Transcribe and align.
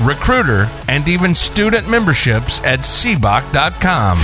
recruiter, 0.00 0.68
and 0.88 1.08
even 1.08 1.34
student 1.34 1.88
memberships 1.88 2.60
at 2.64 2.80
seboc.com. 2.80 4.18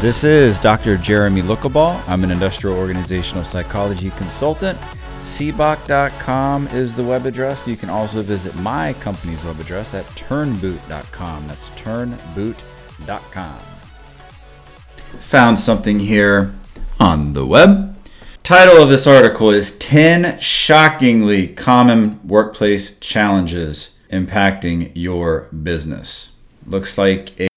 This 0.00 0.24
is 0.24 0.58
Dr. 0.58 0.96
Jeremy 0.96 1.42
Lookaball. 1.42 2.02
I'm 2.08 2.24
an 2.24 2.30
industrial 2.30 2.76
organizational 2.76 3.44
psychology 3.44 4.10
consultant. 4.10 4.78
Seboc.com 5.22 6.68
is 6.68 6.94
the 6.94 7.02
web 7.02 7.24
address. 7.24 7.66
You 7.66 7.76
can 7.76 7.88
also 7.88 8.20
visit 8.20 8.54
my 8.56 8.92
company's 8.94 9.42
web 9.44 9.58
address 9.60 9.94
at 9.94 10.04
turnboot.com. 10.08 11.48
That's 11.48 11.70
turnboot.com. 11.70 13.58
Found 15.20 15.60
something 15.60 16.00
here 16.00 16.52
on 17.00 17.32
the 17.32 17.46
web. 17.46 17.96
Title 18.42 18.82
of 18.82 18.90
this 18.90 19.06
article 19.06 19.48
is 19.48 19.78
10 19.78 20.38
Shockingly 20.38 21.48
Common 21.48 22.20
Workplace 22.28 22.98
Challenges 22.98 23.93
Impacting 24.10 24.92
Your 24.94 25.48
Business. 25.50 26.32
Looks 26.66 26.96
like 26.98 27.48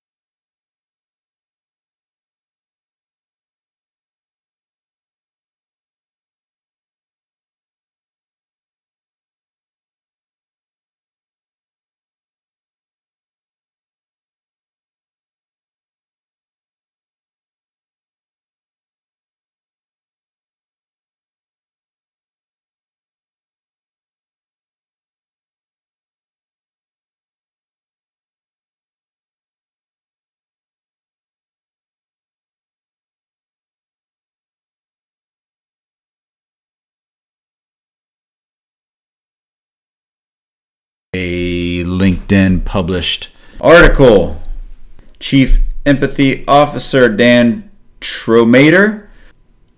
LinkedIn 42.28 42.66
published 42.66 43.30
article. 43.62 44.42
Chief 45.20 45.62
Empathy 45.86 46.46
Officer 46.48 47.10
Dan 47.10 47.70
Tromater 48.02 49.08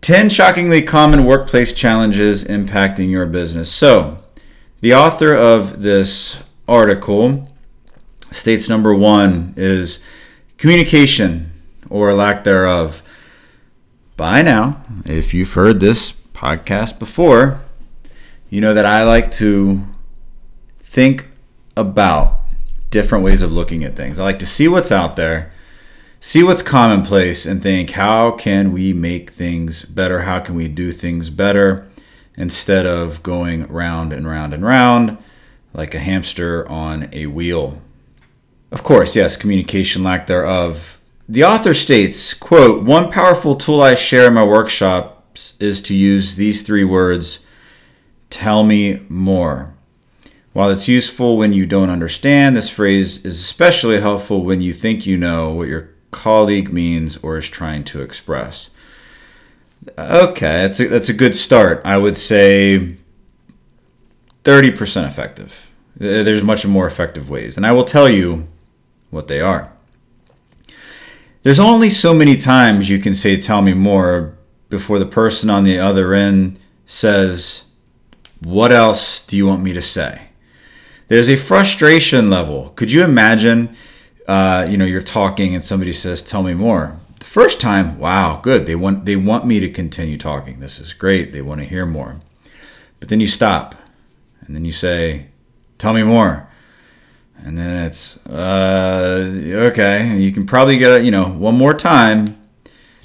10 0.01 0.29
shockingly 0.29 0.81
common 0.81 1.25
workplace 1.25 1.73
challenges 1.73 2.43
impacting 2.43 3.09
your 3.09 3.25
business. 3.25 3.71
So, 3.71 4.19
the 4.81 4.93
author 4.93 5.33
of 5.33 5.81
this 5.81 6.39
article 6.67 7.49
states 8.31 8.67
number 8.67 8.93
one 8.93 9.53
is 9.55 10.03
communication 10.57 11.51
or 11.89 12.13
lack 12.13 12.43
thereof. 12.43 13.01
By 14.17 14.41
now, 14.41 14.83
if 15.05 15.33
you've 15.33 15.53
heard 15.53 15.79
this 15.79 16.11
podcast 16.33 16.99
before, 16.99 17.61
you 18.49 18.61
know 18.61 18.73
that 18.73 18.85
I 18.85 19.03
like 19.03 19.31
to 19.33 19.85
think 20.79 21.28
about 21.79 22.39
different 22.91 23.23
ways 23.23 23.41
of 23.41 23.51
looking 23.51 23.83
at 23.83 23.95
things. 23.95 24.19
I 24.19 24.23
like 24.23 24.39
to 24.39 24.45
see 24.45 24.67
what's 24.67 24.91
out 24.91 25.15
there, 25.15 25.51
see 26.19 26.43
what's 26.43 26.61
commonplace, 26.61 27.45
and 27.45 27.63
think, 27.63 27.91
how 27.91 28.31
can 28.31 28.71
we 28.71 28.93
make 28.93 29.29
things 29.29 29.85
better? 29.85 30.21
How 30.21 30.39
can 30.39 30.55
we 30.55 30.67
do 30.67 30.91
things 30.91 31.29
better 31.29 31.87
instead 32.35 32.85
of 32.85 33.23
going 33.23 33.67
round 33.67 34.11
and 34.11 34.27
round 34.27 34.53
and 34.53 34.65
round 34.65 35.17
like 35.73 35.93
a 35.93 35.99
hamster 35.99 36.67
on 36.67 37.09
a 37.13 37.27
wheel? 37.27 37.81
Of 38.71 38.83
course, 38.83 39.15
yes, 39.15 39.37
communication 39.37 40.03
lack 40.03 40.27
thereof. 40.27 40.99
The 41.27 41.43
author 41.43 41.73
states, 41.73 42.33
quote, 42.33 42.83
one 42.83 43.11
powerful 43.11 43.55
tool 43.55 43.81
I 43.81 43.95
share 43.95 44.27
in 44.27 44.33
my 44.33 44.43
workshops 44.43 45.55
is 45.59 45.79
to 45.83 45.95
use 45.95 46.35
these 46.35 46.63
three 46.63 46.83
words, 46.83 47.45
tell 48.29 48.63
me 48.63 49.05
more. 49.09 49.73
While 50.59 50.71
it's 50.71 50.89
useful 50.89 51.37
when 51.37 51.53
you 51.53 51.65
don't 51.65 51.89
understand, 51.89 52.53
this 52.53 52.69
phrase 52.69 53.23
is 53.23 53.39
especially 53.39 54.01
helpful 54.01 54.43
when 54.43 54.59
you 54.59 54.73
think 54.73 55.05
you 55.05 55.17
know 55.17 55.51
what 55.51 55.69
your 55.69 55.91
colleague 56.11 56.73
means 56.73 57.15
or 57.23 57.37
is 57.37 57.47
trying 57.47 57.85
to 57.85 58.01
express. 58.01 58.69
Okay, 59.97 60.63
that's 60.63 60.81
a, 60.81 60.87
that's 60.89 61.07
a 61.07 61.13
good 61.13 61.33
start. 61.33 61.81
I 61.85 61.97
would 61.97 62.17
say 62.17 62.97
30% 64.43 65.07
effective. 65.07 65.69
There's 65.95 66.43
much 66.43 66.67
more 66.67 66.85
effective 66.87 67.29
ways, 67.29 67.55
and 67.55 67.65
I 67.65 67.71
will 67.71 67.85
tell 67.85 68.09
you 68.09 68.43
what 69.11 69.29
they 69.29 69.39
are. 69.39 69.71
There's 71.43 71.57
only 71.57 71.89
so 71.89 72.13
many 72.13 72.35
times 72.35 72.89
you 72.89 72.99
can 72.99 73.13
say, 73.13 73.37
Tell 73.37 73.61
me 73.61 73.73
more, 73.73 74.37
before 74.67 74.99
the 74.99 75.05
person 75.05 75.49
on 75.49 75.63
the 75.63 75.79
other 75.79 76.13
end 76.13 76.59
says, 76.85 77.63
What 78.41 78.73
else 78.73 79.25
do 79.25 79.37
you 79.37 79.47
want 79.47 79.63
me 79.63 79.71
to 79.71 79.81
say? 79.81 80.25
There's 81.09 81.29
a 81.29 81.35
frustration 81.35 82.29
level. 82.29 82.71
Could 82.75 82.91
you 82.91 83.03
imagine, 83.03 83.75
uh, 84.27 84.65
you 84.69 84.77
know, 84.77 84.85
you're 84.85 85.01
talking 85.01 85.53
and 85.53 85.65
somebody 85.65 85.91
says, 85.91 86.23
"Tell 86.23 86.43
me 86.43 86.53
more." 86.53 86.97
The 87.19 87.25
first 87.25 87.59
time, 87.59 87.97
wow, 87.99 88.39
good. 88.41 88.65
They 88.65 88.75
want 88.75 89.05
they 89.05 89.15
want 89.15 89.45
me 89.45 89.59
to 89.59 89.69
continue 89.69 90.17
talking. 90.17 90.59
This 90.59 90.79
is 90.79 90.93
great. 90.93 91.33
They 91.33 91.41
want 91.41 91.61
to 91.61 91.67
hear 91.67 91.85
more. 91.85 92.19
But 92.99 93.09
then 93.09 93.19
you 93.19 93.27
stop, 93.27 93.75
and 94.45 94.55
then 94.55 94.65
you 94.65 94.71
say, 94.71 95.25
"Tell 95.79 95.93
me 95.93 96.03
more." 96.03 96.47
And 97.43 97.57
then 97.57 97.85
it's 97.85 98.17
uh, 98.27 99.41
okay. 99.71 100.17
You 100.17 100.31
can 100.31 100.45
probably 100.45 100.77
get 100.77 101.03
you 101.03 101.11
know 101.11 101.25
one 101.25 101.55
more 101.55 101.73
time. 101.73 102.37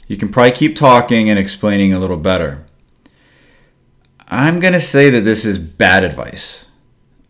You 0.07 0.19
can 0.19 0.29
probably 0.29 0.53
keep 0.53 0.77
talking 0.77 1.31
and 1.31 1.39
explaining 1.39 1.95
a 1.95 1.99
little 1.99 2.19
better. 2.19 2.67
I'm 4.29 4.61
gonna 4.61 4.81
say 4.81 5.09
that 5.09 5.23
this 5.23 5.47
is 5.47 5.57
bad 5.57 6.05
advice 6.05 6.64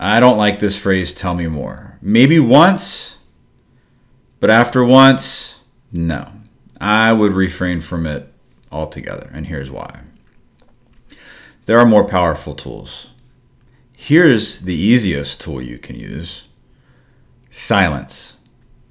I 0.06 0.20
don't 0.20 0.36
like 0.36 0.58
this 0.60 0.76
phrase, 0.76 1.14
tell 1.14 1.34
me 1.34 1.46
more. 1.46 1.98
Maybe 2.02 2.38
once, 2.38 3.16
but 4.38 4.50
after 4.50 4.84
once, 4.84 5.64
no. 5.90 6.30
I 6.78 7.14
would 7.14 7.32
refrain 7.32 7.80
from 7.80 8.06
it 8.06 8.30
altogether, 8.70 9.30
and 9.32 9.46
here's 9.46 9.70
why. 9.70 10.02
There 11.64 11.78
are 11.78 11.86
more 11.86 12.04
powerful 12.04 12.54
tools. 12.54 13.12
Here's 13.96 14.60
the 14.60 14.74
easiest 14.74 15.40
tool 15.40 15.62
you 15.62 15.78
can 15.78 15.96
use 15.96 16.48
silence. 17.48 18.36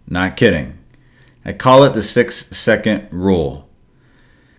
Not 0.07 0.35
kidding. 0.35 0.79
I 1.45 1.53
call 1.53 1.83
it 1.83 1.93
the 1.93 2.01
six 2.01 2.47
second 2.57 3.07
rule. 3.11 3.69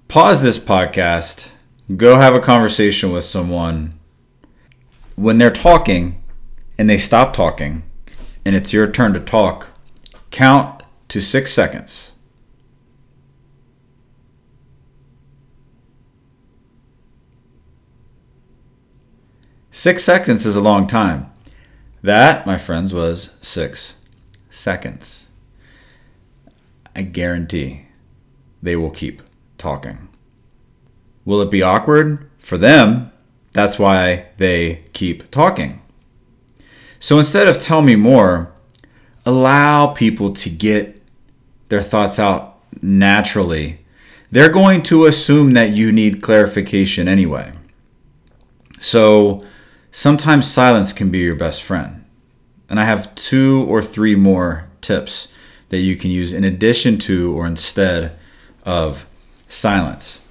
Pause 0.06 0.42
this 0.42 0.58
podcast, 0.58 1.48
go 1.96 2.14
have 2.14 2.36
a 2.36 2.38
conversation 2.38 3.10
with 3.10 3.24
someone. 3.24 3.98
When 5.16 5.38
they're 5.38 5.50
talking, 5.50 6.20
and 6.78 6.88
they 6.88 6.98
stop 6.98 7.32
talking 7.32 7.82
and 8.44 8.54
it's 8.54 8.72
your 8.72 8.90
turn 8.90 9.12
to 9.14 9.20
talk, 9.20 9.68
count 10.30 10.82
to 11.08 11.20
six 11.20 11.52
seconds. 11.52 12.12
Six 19.70 20.04
seconds 20.04 20.46
is 20.46 20.56
a 20.56 20.60
long 20.60 20.86
time. 20.86 21.30
That, 22.02 22.46
my 22.46 22.58
friends, 22.58 22.94
was 22.94 23.34
six 23.40 23.96
seconds. 24.50 25.28
I 26.94 27.02
guarantee 27.02 27.86
they 28.62 28.76
will 28.76 28.90
keep 28.90 29.22
talking. 29.58 30.08
Will 31.24 31.40
it 31.40 31.50
be 31.50 31.62
awkward? 31.62 32.30
For 32.38 32.56
them, 32.56 33.10
that's 33.52 33.78
why 33.78 34.26
they 34.36 34.84
keep 34.92 35.30
talking. 35.30 35.80
So 37.04 37.18
instead 37.18 37.48
of 37.48 37.58
tell 37.58 37.82
me 37.82 37.96
more, 37.96 38.50
allow 39.26 39.88
people 39.88 40.32
to 40.32 40.48
get 40.48 41.02
their 41.68 41.82
thoughts 41.82 42.18
out 42.18 42.58
naturally. 42.80 43.80
they're 44.30 44.48
going 44.48 44.82
to 44.84 45.04
assume 45.04 45.52
that 45.52 45.72
you 45.72 45.92
need 45.92 46.22
clarification 46.22 47.06
anyway. 47.06 47.52
So 48.80 49.44
sometimes 49.90 50.50
silence 50.50 50.94
can 50.94 51.10
be 51.10 51.18
your 51.18 51.34
best 51.34 51.62
friend. 51.62 52.06
And 52.70 52.80
I 52.80 52.84
have 52.84 53.14
two 53.14 53.66
or 53.68 53.82
three 53.82 54.16
more 54.16 54.70
tips 54.80 55.28
that 55.68 55.80
you 55.80 55.96
can 55.96 56.10
use 56.10 56.32
in 56.32 56.42
addition 56.42 56.96
to 57.00 57.36
or 57.36 57.46
instead 57.46 58.18
of 58.64 59.06
silence. 59.46 60.22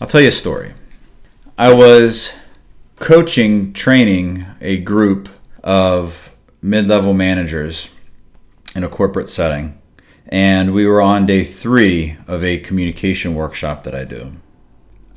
I'll 0.00 0.06
tell 0.06 0.20
you 0.20 0.28
a 0.28 0.30
story. 0.30 0.74
I 1.58 1.72
was 1.72 2.32
coaching, 3.00 3.72
training 3.72 4.46
a 4.60 4.76
group 4.78 5.28
of 5.62 6.36
mid 6.62 6.86
level 6.86 7.14
managers 7.14 7.90
in 8.74 8.84
a 8.84 8.88
corporate 8.88 9.28
setting. 9.28 9.78
And 10.28 10.74
we 10.74 10.86
were 10.86 11.00
on 11.00 11.26
day 11.26 11.42
three 11.42 12.16
of 12.26 12.44
a 12.44 12.58
communication 12.58 13.34
workshop 13.34 13.84
that 13.84 13.94
I 13.94 14.04
do. 14.04 14.32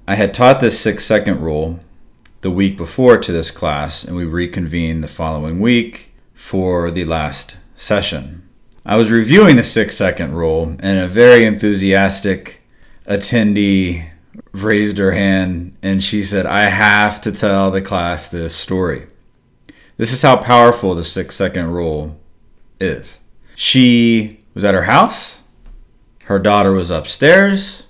I 0.08 0.16
had 0.16 0.34
taught 0.34 0.62
this 0.62 0.80
six 0.80 1.04
second 1.04 1.42
rule 1.42 1.80
the 2.42 2.52
week 2.52 2.76
before 2.78 3.18
to 3.18 3.32
this 3.32 3.52
class, 3.52 4.04
and 4.04 4.16
we 4.16 4.26
reconvened 4.26 5.04
the 5.04 5.08
following 5.08 5.60
week 5.60 6.14
for 6.34 6.90
the 6.90 7.06
last 7.06 7.58
session. 7.76 8.48
I 8.86 8.96
was 8.96 9.12
reviewing 9.12 9.58
the 9.58 9.64
six 9.64 9.96
second 9.96 10.34
rule, 10.34 10.76
and 10.80 10.98
a 10.98 11.08
very 11.08 11.46
enthusiastic 11.46 12.62
attendee 13.08 14.10
raised 14.52 14.98
her 14.98 15.12
hand 15.12 15.78
and 15.82 16.04
she 16.04 16.24
said, 16.24 16.46
I 16.46 16.64
have 16.64 17.22
to 17.22 17.32
tell 17.32 17.72
the 17.72 17.82
class 17.82 18.28
this 18.28 18.56
story. 18.56 19.08
This 20.02 20.14
is 20.14 20.24
how 20.24 20.38
powerful 20.38 20.96
the 20.96 21.04
six 21.04 21.36
second 21.36 21.70
rule 21.70 22.20
is. 22.80 23.20
She 23.54 24.40
was 24.56 24.64
at 24.64 24.74
her 24.74 24.86
house, 24.86 25.44
her 26.24 26.40
daughter 26.40 26.72
was 26.72 26.90
upstairs. 26.90 27.86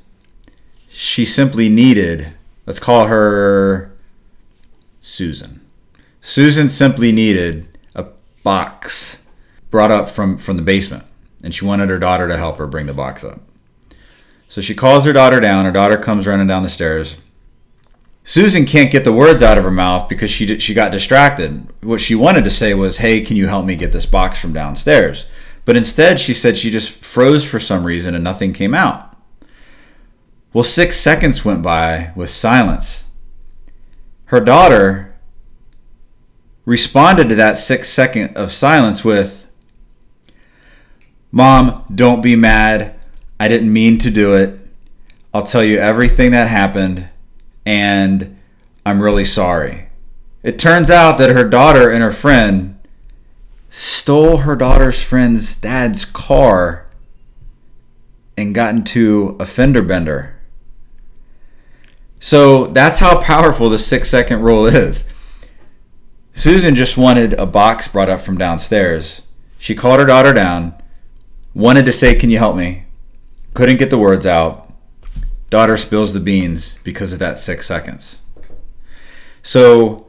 She 0.89 1.23
simply 1.23 1.69
needed, 1.69 2.35
let's 2.65 2.79
call 2.79 3.07
her 3.07 3.93
Susan. 4.99 5.61
Susan 6.21 6.67
simply 6.67 7.13
needed 7.13 7.69
a 7.95 8.07
box 8.43 9.25
brought 9.69 9.89
up 9.89 10.09
from, 10.09 10.37
from 10.37 10.57
the 10.57 10.63
basement, 10.63 11.05
and 11.41 11.55
she 11.55 11.63
wanted 11.63 11.89
her 11.89 11.97
daughter 11.97 12.27
to 12.27 12.35
help 12.35 12.57
her 12.57 12.67
bring 12.67 12.87
the 12.87 12.93
box 12.93 13.23
up. 13.23 13.39
So 14.49 14.59
she 14.59 14.75
calls 14.75 15.05
her 15.05 15.13
daughter 15.13 15.39
down. 15.39 15.63
Her 15.63 15.71
daughter 15.71 15.95
comes 15.95 16.27
running 16.27 16.47
down 16.47 16.63
the 16.63 16.67
stairs. 16.67 17.15
Susan 18.23 18.65
can't 18.65 18.91
get 18.91 19.03
the 19.03 19.11
words 19.11 19.41
out 19.41 19.57
of 19.57 19.63
her 19.63 19.71
mouth 19.71 20.07
because 20.07 20.29
she 20.29 20.59
she 20.59 20.73
got 20.73 20.91
distracted. 20.91 21.67
What 21.81 21.99
she 21.99 22.15
wanted 22.15 22.43
to 22.43 22.49
say 22.49 22.73
was, 22.73 22.97
"Hey, 22.97 23.21
can 23.21 23.35
you 23.35 23.47
help 23.47 23.65
me 23.65 23.75
get 23.75 23.91
this 23.91 24.05
box 24.05 24.39
from 24.39 24.53
downstairs?" 24.53 25.25
But 25.65 25.75
instead, 25.75 26.19
she 26.19 26.33
said 26.33 26.57
she 26.57 26.71
just 26.71 26.91
froze 26.91 27.43
for 27.43 27.59
some 27.59 27.83
reason 27.83 28.15
and 28.15 28.23
nothing 28.23 28.53
came 28.53 28.73
out. 28.73 29.15
Well, 30.53 30.63
6 30.63 30.97
seconds 30.97 31.45
went 31.45 31.61
by 31.61 32.11
with 32.15 32.29
silence. 32.29 33.05
Her 34.25 34.39
daughter 34.39 35.15
responded 36.65 37.29
to 37.29 37.35
that 37.35 37.57
6 37.57 37.89
second 37.89 38.35
of 38.35 38.51
silence 38.51 39.03
with, 39.03 39.47
"Mom, 41.31 41.83
don't 41.93 42.21
be 42.21 42.35
mad. 42.35 42.95
I 43.39 43.47
didn't 43.47 43.73
mean 43.73 43.97
to 43.99 44.11
do 44.11 44.35
it. 44.35 44.59
I'll 45.33 45.43
tell 45.43 45.63
you 45.63 45.77
everything 45.77 46.31
that 46.31 46.47
happened, 46.49 47.07
and 47.65 48.37
I'm 48.85 49.01
really 49.01 49.25
sorry. 49.25 49.87
It 50.43 50.57
turns 50.57 50.89
out 50.89 51.17
that 51.19 51.29
her 51.29 51.47
daughter 51.47 51.89
and 51.89 52.01
her 52.01 52.11
friend 52.11 52.79
stole 53.69 54.37
her 54.37 54.55
daughter's 54.55 55.03
friend's 55.03 55.55
dad's 55.55 56.03
car 56.03 56.87
and 58.35 58.55
got 58.55 58.73
into 58.73 59.35
a 59.39 59.45
fender 59.45 59.81
bender. 59.83 60.35
So 62.19 62.67
that's 62.67 62.99
how 62.99 63.21
powerful 63.21 63.69
the 63.69 63.79
six 63.79 64.09
second 64.09 64.41
rule 64.41 64.65
is. 64.65 65.07
Susan 66.33 66.75
just 66.75 66.97
wanted 66.97 67.33
a 67.33 67.45
box 67.45 67.87
brought 67.87 68.09
up 68.09 68.19
from 68.21 68.37
downstairs. 68.37 69.23
She 69.59 69.75
called 69.75 69.99
her 69.99 70.05
daughter 70.05 70.33
down, 70.33 70.73
wanted 71.53 71.85
to 71.85 71.91
say, 71.91 72.15
Can 72.15 72.29
you 72.29 72.37
help 72.37 72.55
me? 72.55 72.85
Couldn't 73.53 73.77
get 73.77 73.89
the 73.89 73.97
words 73.97 74.25
out. 74.25 74.70
Daughter 75.51 75.75
spills 75.75 76.13
the 76.13 76.21
beans 76.21 76.79
because 76.83 77.11
of 77.11 77.19
that 77.19 77.37
six 77.37 77.67
seconds. 77.67 78.21
So, 79.43 80.07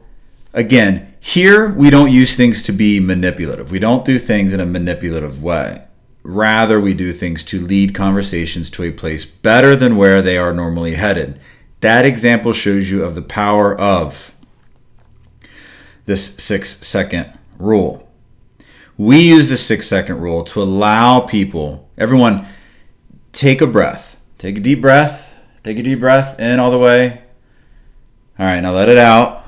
again, 0.53 1.13
here 1.19 1.69
we 1.69 1.89
don't 1.89 2.11
use 2.11 2.35
things 2.35 2.63
to 2.63 2.71
be 2.71 3.01
manipulative. 3.01 3.69
We 3.69 3.77
don't 3.77 4.05
do 4.05 4.17
things 4.17 4.53
in 4.53 4.61
a 4.61 4.65
manipulative 4.65 5.43
way. 5.43 5.83
Rather, 6.23 6.79
we 6.79 6.93
do 6.93 7.11
things 7.11 7.43
to 7.43 7.59
lead 7.59 7.93
conversations 7.93 8.69
to 8.69 8.83
a 8.83 8.91
place 8.91 9.25
better 9.25 9.75
than 9.75 9.97
where 9.97 10.21
they 10.21 10.37
are 10.37 10.53
normally 10.53 10.95
headed. 10.95 11.41
That 11.81 12.05
example 12.05 12.53
shows 12.53 12.89
you 12.89 13.03
of 13.03 13.13
the 13.13 13.21
power 13.21 13.77
of 13.77 14.33
this 16.05 16.35
six 16.35 16.77
second 16.87 17.37
rule. 17.59 18.09
We 18.97 19.19
use 19.27 19.49
the 19.49 19.57
six 19.57 19.87
second 19.87 20.21
rule 20.21 20.45
to 20.45 20.61
allow 20.61 21.19
people, 21.19 21.89
everyone, 21.97 22.47
take 23.33 23.59
a 23.59 23.67
breath. 23.67 24.21
Take 24.37 24.57
a 24.57 24.61
deep 24.61 24.79
breath. 24.79 25.32
Take 25.63 25.79
a 25.79 25.83
deep 25.83 25.99
breath 25.99 26.39
in 26.39 26.59
all 26.59 26.71
the 26.71 26.77
way. 26.77 27.21
All 28.37 28.45
right, 28.45 28.59
now 28.59 28.71
let 28.71 28.89
it 28.89 28.97
out. 28.97 29.43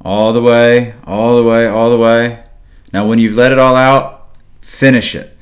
All 0.00 0.32
the 0.32 0.42
way, 0.42 0.94
all 1.04 1.36
the 1.36 1.44
way, 1.44 1.66
all 1.66 1.90
the 1.90 1.98
way. 1.98 2.44
Now, 2.92 3.06
when 3.06 3.18
you've 3.18 3.36
let 3.36 3.52
it 3.52 3.58
all 3.58 3.76
out, 3.76 4.28
finish 4.60 5.14
it. 5.14 5.36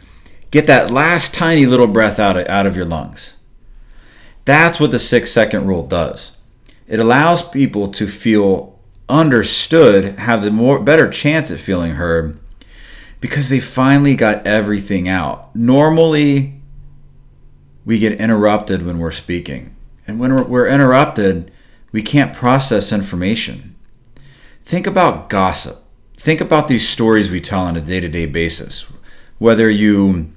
Get 0.50 0.66
that 0.66 0.90
last 0.90 1.34
tiny 1.34 1.66
little 1.66 1.86
breath 1.86 2.18
out 2.18 2.36
of, 2.36 2.46
out 2.48 2.66
of 2.66 2.76
your 2.76 2.84
lungs. 2.84 3.36
That's 4.44 4.78
what 4.78 4.90
the 4.90 4.98
six 4.98 5.30
second 5.30 5.66
rule 5.66 5.86
does. 5.86 6.36
It 6.86 7.00
allows 7.00 7.48
people 7.48 7.88
to 7.92 8.06
feel 8.06 8.78
understood, 9.08 10.18
have 10.18 10.42
the 10.42 10.50
more 10.50 10.78
better 10.80 11.08
chance 11.08 11.50
at 11.50 11.60
feeling 11.60 11.92
heard 11.92 12.38
because 13.20 13.48
they 13.48 13.60
finally 13.60 14.14
got 14.14 14.46
everything 14.46 15.08
out. 15.08 15.54
Normally, 15.56 16.60
we 17.84 17.98
get 17.98 18.20
interrupted 18.20 18.84
when 18.84 18.98
we're 18.98 19.10
speaking. 19.10 19.73
And 20.06 20.20
when 20.20 20.48
we're 20.48 20.68
interrupted, 20.68 21.50
we 21.92 22.02
can't 22.02 22.34
process 22.34 22.92
information. 22.92 23.74
Think 24.62 24.86
about 24.86 25.28
gossip. 25.28 25.78
Think 26.16 26.40
about 26.40 26.68
these 26.68 26.88
stories 26.88 27.30
we 27.30 27.40
tell 27.40 27.60
on 27.60 27.76
a 27.76 27.80
day 27.80 28.00
to 28.00 28.08
day 28.08 28.26
basis. 28.26 28.90
Whether 29.38 29.68
you, 29.68 30.32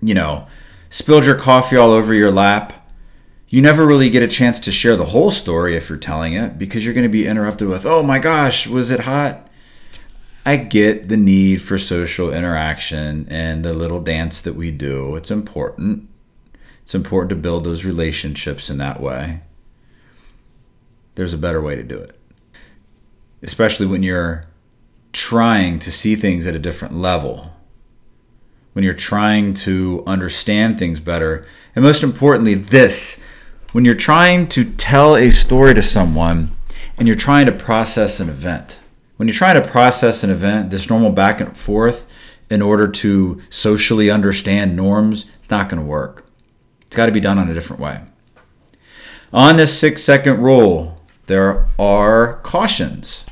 you 0.00 0.14
know, 0.14 0.46
spilled 0.90 1.24
your 1.24 1.36
coffee 1.36 1.76
all 1.76 1.90
over 1.90 2.12
your 2.12 2.30
lap, 2.30 2.90
you 3.48 3.62
never 3.62 3.86
really 3.86 4.10
get 4.10 4.22
a 4.22 4.28
chance 4.28 4.58
to 4.60 4.72
share 4.72 4.96
the 4.96 5.06
whole 5.06 5.30
story 5.30 5.76
if 5.76 5.88
you're 5.88 5.98
telling 5.98 6.34
it 6.34 6.58
because 6.58 6.84
you're 6.84 6.94
going 6.94 7.04
to 7.04 7.08
be 7.08 7.26
interrupted 7.26 7.68
with, 7.68 7.86
oh 7.86 8.02
my 8.02 8.18
gosh, 8.18 8.66
was 8.66 8.90
it 8.90 9.00
hot? 9.00 9.48
I 10.44 10.56
get 10.56 11.08
the 11.08 11.16
need 11.16 11.62
for 11.62 11.78
social 11.78 12.32
interaction 12.32 13.26
and 13.28 13.64
the 13.64 13.72
little 13.72 14.00
dance 14.00 14.42
that 14.42 14.54
we 14.54 14.70
do. 14.70 15.16
It's 15.16 15.30
important. 15.30 16.08
It's 16.86 16.94
important 16.94 17.30
to 17.30 17.34
build 17.34 17.64
those 17.64 17.84
relationships 17.84 18.70
in 18.70 18.78
that 18.78 19.00
way. 19.00 19.40
There's 21.16 21.32
a 21.32 21.38
better 21.38 21.60
way 21.60 21.74
to 21.74 21.82
do 21.82 21.96
it, 21.98 22.16
especially 23.42 23.86
when 23.86 24.04
you're 24.04 24.46
trying 25.12 25.80
to 25.80 25.90
see 25.90 26.14
things 26.14 26.46
at 26.46 26.54
a 26.54 26.60
different 26.60 26.96
level, 26.96 27.56
when 28.72 28.84
you're 28.84 28.94
trying 28.94 29.52
to 29.54 30.04
understand 30.06 30.78
things 30.78 31.00
better, 31.00 31.44
and 31.74 31.84
most 31.84 32.04
importantly, 32.04 32.54
this 32.54 33.20
when 33.72 33.84
you're 33.84 33.92
trying 33.96 34.46
to 34.50 34.72
tell 34.74 35.16
a 35.16 35.32
story 35.32 35.74
to 35.74 35.82
someone 35.82 36.52
and 36.96 37.08
you're 37.08 37.16
trying 37.16 37.46
to 37.46 37.52
process 37.52 38.20
an 38.20 38.28
event. 38.28 38.78
When 39.16 39.26
you're 39.26 39.34
trying 39.34 39.60
to 39.60 39.68
process 39.68 40.22
an 40.22 40.30
event, 40.30 40.70
this 40.70 40.88
normal 40.88 41.10
back 41.10 41.40
and 41.40 41.58
forth 41.58 42.08
in 42.48 42.62
order 42.62 42.86
to 42.86 43.42
socially 43.50 44.08
understand 44.08 44.76
norms, 44.76 45.28
it's 45.36 45.50
not 45.50 45.68
going 45.68 45.82
to 45.82 45.88
work. 45.88 46.25
It's 46.86 46.96
got 46.96 47.06
to 47.06 47.12
be 47.12 47.20
done 47.20 47.38
on 47.38 47.50
a 47.50 47.54
different 47.54 47.80
way. 47.80 48.00
On 49.32 49.56
this 49.56 49.76
six 49.78 50.02
second 50.02 50.40
rule, 50.40 51.00
there 51.26 51.66
are 51.78 52.34
cautions. 52.42 53.26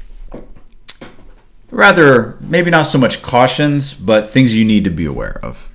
Rather, 1.70 2.36
maybe 2.40 2.70
not 2.70 2.86
so 2.86 2.98
much 2.98 3.22
cautions, 3.22 3.94
but 3.94 4.30
things 4.30 4.56
you 4.56 4.64
need 4.64 4.84
to 4.84 4.90
be 4.90 5.06
aware 5.06 5.38
of. 5.42 5.70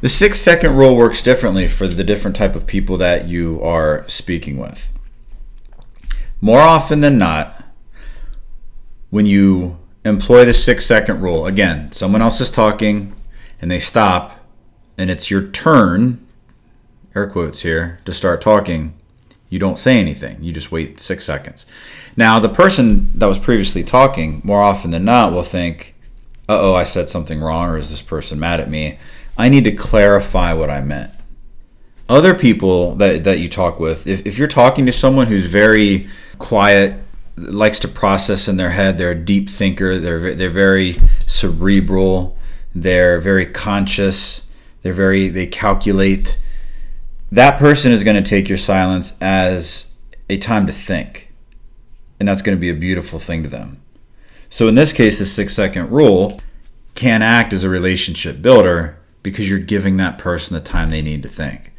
The 0.00 0.08
six 0.08 0.38
second 0.40 0.76
rule 0.76 0.94
works 0.94 1.22
differently 1.22 1.66
for 1.66 1.88
the 1.88 2.04
different 2.04 2.36
type 2.36 2.54
of 2.54 2.66
people 2.66 2.96
that 2.98 3.26
you 3.26 3.60
are 3.62 4.04
speaking 4.08 4.56
with. 4.58 4.92
More 6.40 6.60
often 6.60 7.00
than 7.00 7.18
not, 7.18 7.64
when 9.10 9.26
you 9.26 9.78
employ 10.04 10.44
the 10.44 10.54
six 10.54 10.86
second 10.86 11.20
rule, 11.20 11.46
again, 11.46 11.90
someone 11.90 12.22
else 12.22 12.40
is 12.40 12.50
talking 12.50 13.14
and 13.60 13.70
they 13.70 13.80
stop, 13.80 14.38
and 14.96 15.10
it's 15.10 15.30
your 15.30 15.48
turn 15.48 16.24
air 17.14 17.26
quotes 17.26 17.62
here, 17.62 18.00
to 18.04 18.12
start 18.12 18.40
talking, 18.40 18.94
you 19.48 19.58
don't 19.58 19.78
say 19.78 19.98
anything. 19.98 20.42
You 20.42 20.52
just 20.52 20.70
wait 20.70 21.00
six 21.00 21.24
seconds. 21.24 21.66
Now, 22.16 22.38
the 22.38 22.48
person 22.48 23.10
that 23.14 23.26
was 23.26 23.38
previously 23.38 23.84
talking, 23.84 24.40
more 24.44 24.62
often 24.62 24.90
than 24.90 25.04
not, 25.04 25.32
will 25.32 25.42
think, 25.42 25.94
uh 26.48 26.58
oh, 26.60 26.74
I 26.74 26.84
said 26.84 27.08
something 27.08 27.40
wrong, 27.40 27.68
or 27.70 27.78
is 27.78 27.90
this 27.90 28.02
person 28.02 28.38
mad 28.38 28.60
at 28.60 28.70
me? 28.70 28.98
I 29.36 29.48
need 29.48 29.64
to 29.64 29.72
clarify 29.72 30.52
what 30.52 30.70
I 30.70 30.80
meant. 30.80 31.12
other 32.08 32.34
people 32.34 32.94
that, 32.96 33.24
that 33.24 33.38
you 33.38 33.48
talk 33.48 33.78
with, 33.78 34.06
if, 34.06 34.26
if 34.26 34.38
you're 34.38 34.48
talking 34.48 34.86
to 34.86 34.92
someone 34.92 35.26
who's 35.26 35.46
very 35.46 36.08
quiet, 36.38 36.94
likes 37.36 37.78
to 37.80 37.88
process 37.88 38.48
in 38.48 38.56
their 38.56 38.70
head, 38.70 38.98
they're 38.98 39.12
a 39.12 39.18
deep 39.18 39.50
thinker, 39.50 39.98
they're, 39.98 40.34
they're 40.34 40.50
very 40.50 40.96
cerebral, 41.26 42.36
they're 42.74 43.20
very 43.20 43.46
conscious, 43.46 44.46
they're 44.82 44.92
very, 44.92 45.28
they 45.28 45.46
calculate. 45.46 46.38
That 47.30 47.58
person 47.58 47.92
is 47.92 48.04
going 48.04 48.22
to 48.22 48.28
take 48.28 48.48
your 48.48 48.58
silence 48.58 49.16
as 49.20 49.92
a 50.30 50.38
time 50.38 50.66
to 50.66 50.72
think. 50.72 51.32
And 52.18 52.28
that's 52.28 52.42
going 52.42 52.56
to 52.56 52.60
be 52.60 52.70
a 52.70 52.74
beautiful 52.74 53.18
thing 53.18 53.42
to 53.42 53.48
them. 53.48 53.80
So 54.50 54.66
in 54.66 54.74
this 54.74 54.92
case, 54.92 55.18
the 55.18 55.26
six 55.26 55.54
second 55.54 55.90
rule 55.90 56.40
can 56.94 57.22
act 57.22 57.52
as 57.52 57.64
a 57.64 57.68
relationship 57.68 58.42
builder 58.42 58.98
because 59.22 59.48
you're 59.48 59.58
giving 59.58 59.98
that 59.98 60.18
person 60.18 60.54
the 60.54 60.60
time 60.60 60.90
they 60.90 61.02
need 61.02 61.22
to 61.22 61.28
think. 61.28 61.72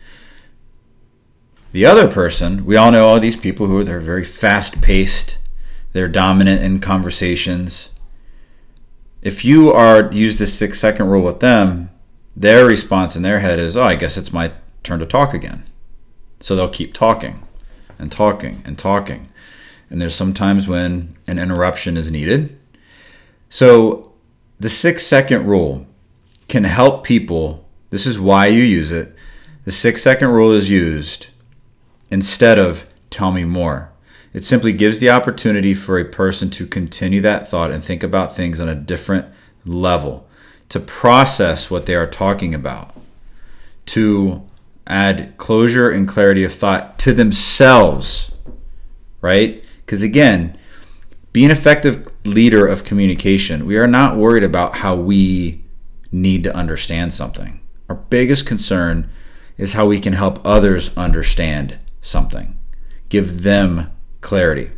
The 1.71 1.85
other 1.85 2.07
person, 2.07 2.65
we 2.65 2.77
all 2.77 2.91
know 2.91 3.07
all 3.07 3.19
these 3.19 3.35
people 3.35 3.67
who 3.67 3.77
are 3.77 3.83
they're 3.83 3.99
very 3.99 4.23
fast 4.23 4.81
paced, 4.81 5.37
they're 5.93 6.07
dominant 6.07 6.63
in 6.63 6.79
conversations. 6.79 7.91
If 9.21 9.43
you 9.43 9.71
are 9.71 10.11
use 10.11 10.37
this 10.37 10.53
six 10.53 10.79
second 10.79 11.07
rule 11.07 11.23
with 11.23 11.41
them, 11.41 11.89
their 12.35 12.65
response 12.65 13.15
in 13.15 13.21
their 13.21 13.39
head 13.39 13.59
is, 13.59 13.75
"Oh, 13.75 13.83
I 13.83 13.95
guess 13.95 14.17
it's 14.17 14.33
my 14.33 14.51
turn 14.89 14.99
to 14.99 15.05
talk 15.05 15.33
again." 15.33 15.63
So 16.39 16.55
they'll 16.55 16.69
keep 16.69 16.93
talking 16.93 17.43
and 17.97 18.11
talking 18.11 18.61
and 18.65 18.77
talking. 18.77 19.27
And 19.89 20.01
there's 20.01 20.15
sometimes 20.15 20.67
when 20.67 21.15
an 21.27 21.39
interruption 21.39 21.97
is 21.97 22.11
needed. 22.11 22.57
So 23.49 24.11
the 24.59 24.69
six 24.69 25.05
second 25.05 25.45
rule 25.47 25.85
can 26.47 26.63
help 26.63 27.03
people. 27.03 27.67
This 27.89 28.05
is 28.05 28.19
why 28.19 28.47
you 28.47 28.63
use 28.63 28.91
it. 28.91 29.15
The 29.65 29.71
six 29.71 30.01
second 30.01 30.29
rule 30.29 30.51
is 30.51 30.69
used 30.69 31.27
instead 32.09 32.57
of 32.59 32.87
tell 33.09 33.31
me 33.31 33.43
more. 33.43 33.91
It 34.33 34.45
simply 34.45 34.73
gives 34.73 34.99
the 34.99 35.09
opportunity 35.09 35.73
for 35.73 35.97
a 35.97 36.05
person 36.05 36.49
to 36.51 36.67
continue 36.67 37.21
that 37.21 37.49
thought 37.49 37.71
and 37.71 37.83
think 37.83 38.03
about 38.03 38.35
things 38.35 38.59
on 38.59 38.69
a 38.69 38.75
different 38.75 39.25
level, 39.65 40.27
to 40.69 40.79
process 40.79 41.71
what 41.71 41.85
they 41.87 41.95
are 41.95 42.07
talking 42.07 42.53
about, 42.53 42.95
to 43.87 44.43
add 44.87 45.35
closure 45.37 45.89
and 45.89 46.07
clarity 46.07 46.43
of 46.43 46.53
thought 46.53 46.97
to 46.99 47.13
themselves, 47.13 48.31
right? 49.21 49.63
Because 49.85 50.03
again, 50.03 50.57
be 51.31 51.45
an 51.45 51.51
effective 51.51 52.07
leader 52.25 52.65
of 52.65 52.83
communication. 52.83 53.65
We 53.65 53.77
are 53.77 53.87
not 53.87 54.17
worried 54.17 54.43
about 54.43 54.77
how 54.77 54.95
we 54.95 55.63
need 56.11 56.43
to 56.43 56.55
understand 56.55 57.13
something. 57.13 57.61
Our 57.87 57.95
biggest 57.95 58.45
concern 58.45 59.09
is 59.57 59.73
how 59.73 59.85
we 59.85 59.99
can 59.99 60.13
help 60.13 60.39
others 60.45 60.95
understand 60.97 61.77
something, 62.01 62.57
give 63.09 63.43
them 63.43 63.91
clarity. 64.21 64.71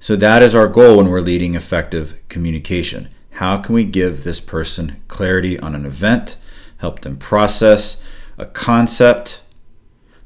So 0.00 0.16
that 0.16 0.42
is 0.42 0.54
our 0.54 0.68
goal 0.68 0.98
when 0.98 1.08
we're 1.08 1.20
leading 1.20 1.54
effective 1.54 2.20
communication. 2.28 3.08
How 3.32 3.58
can 3.58 3.74
we 3.74 3.84
give 3.84 4.24
this 4.24 4.40
person 4.40 5.02
clarity 5.08 5.58
on 5.58 5.74
an 5.74 5.86
event, 5.86 6.36
help 6.78 7.00
them 7.00 7.16
process 7.16 8.02
a 8.38 8.46
concept, 8.46 9.42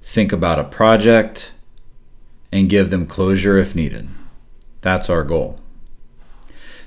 think 0.00 0.32
about 0.32 0.58
a 0.58 0.64
project, 0.64 1.52
and 2.52 2.70
give 2.70 2.90
them 2.90 3.06
closure 3.06 3.58
if 3.58 3.74
needed? 3.74 4.08
That's 4.82 5.10
our 5.10 5.24
goal. 5.24 5.58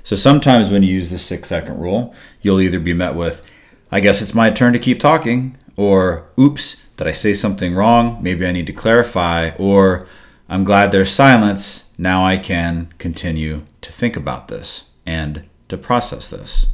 So 0.02 0.16
sometimes 0.16 0.70
when 0.70 0.82
you 0.82 0.94
use 0.94 1.10
the 1.10 1.18
six 1.18 1.48
second 1.48 1.78
rule, 1.78 2.14
you'll 2.40 2.60
either 2.60 2.78
be 2.78 2.94
met 2.94 3.14
with, 3.14 3.44
I 3.90 4.00
guess 4.00 4.22
it's 4.22 4.34
my 4.34 4.50
turn 4.50 4.72
to 4.72 4.78
keep 4.78 5.00
talking, 5.00 5.56
or 5.76 6.28
oops, 6.38 6.76
did 6.96 7.06
I 7.06 7.12
say 7.12 7.34
something 7.34 7.74
wrong? 7.74 8.22
Maybe 8.22 8.46
I 8.46 8.52
need 8.52 8.66
to 8.68 8.72
clarify. 8.72 9.50
Or 9.58 10.06
I'm 10.48 10.64
glad 10.64 10.92
there's 10.92 11.10
silence. 11.10 11.90
Now 11.98 12.24
I 12.24 12.38
can 12.38 12.92
continue 12.98 13.64
to 13.82 13.92
think 13.92 14.16
about 14.16 14.48
this 14.48 14.86
and 15.04 15.44
to 15.68 15.76
process 15.76 16.28
this. 16.28 16.68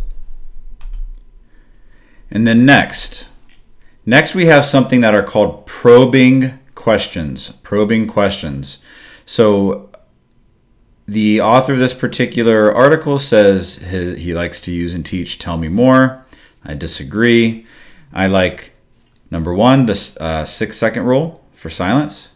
And 2.31 2.47
then 2.47 2.65
next, 2.65 3.29
next 4.05 4.35
we 4.35 4.47
have 4.47 4.65
something 4.65 5.01
that 5.01 5.15
are 5.15 5.23
called 5.23 5.67
probing 5.67 6.59
questions. 6.75 7.51
Probing 7.63 8.07
questions. 8.07 8.79
So 9.27 9.91
the 11.07 11.41
author 11.41 11.75
of 11.75 11.79
this 11.79 11.95
particular 11.95 12.73
article 12.73 13.19
says 13.19 13.77
he, 13.77 14.35
likes 14.35 14.61
to 14.63 14.73
use 14.73 14.95
and 14.95 15.05
teach 15.05 15.39
tell 15.39 15.59
me 15.59 15.69
more. 15.69 16.25
I 16.65 16.75
disagree. 16.75 17.67
I 18.13 18.27
like 18.27 18.73
Number 19.33 19.55
one, 19.55 19.87
the 19.87 20.17
uh, 20.21 20.45
six 20.45 20.77
second 20.77 21.05
rule 21.05 21.43
for 21.55 21.71
silence. 21.71 22.35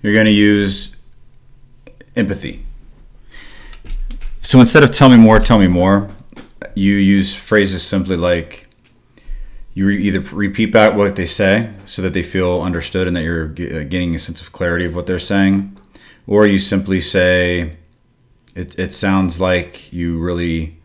You're 0.00 0.14
going 0.14 0.26
to 0.26 0.30
use 0.30 0.94
empathy. 2.14 2.64
So 4.40 4.60
instead 4.60 4.84
of 4.84 4.92
tell 4.92 5.08
me 5.08 5.16
more, 5.16 5.40
tell 5.40 5.58
me 5.58 5.66
more, 5.66 6.10
you 6.76 6.94
use 6.94 7.34
phrases 7.34 7.82
simply 7.82 8.16
like 8.16 8.63
you 9.74 9.88
either 9.90 10.20
repeat 10.20 10.66
back 10.66 10.94
what 10.94 11.16
they 11.16 11.26
say 11.26 11.72
so 11.84 12.00
that 12.00 12.12
they 12.12 12.22
feel 12.22 12.62
understood 12.62 13.08
and 13.08 13.16
that 13.16 13.24
you're 13.24 13.46
uh, 13.46 13.82
getting 13.84 14.14
a 14.14 14.18
sense 14.18 14.40
of 14.40 14.52
clarity 14.52 14.84
of 14.84 14.94
what 14.94 15.06
they're 15.06 15.18
saying, 15.18 15.76
or 16.26 16.46
you 16.46 16.60
simply 16.60 17.00
say, 17.00 17.76
it, 18.54 18.78
it 18.78 18.94
sounds 18.94 19.40
like 19.40 19.92
you 19.92 20.18
really 20.18 20.78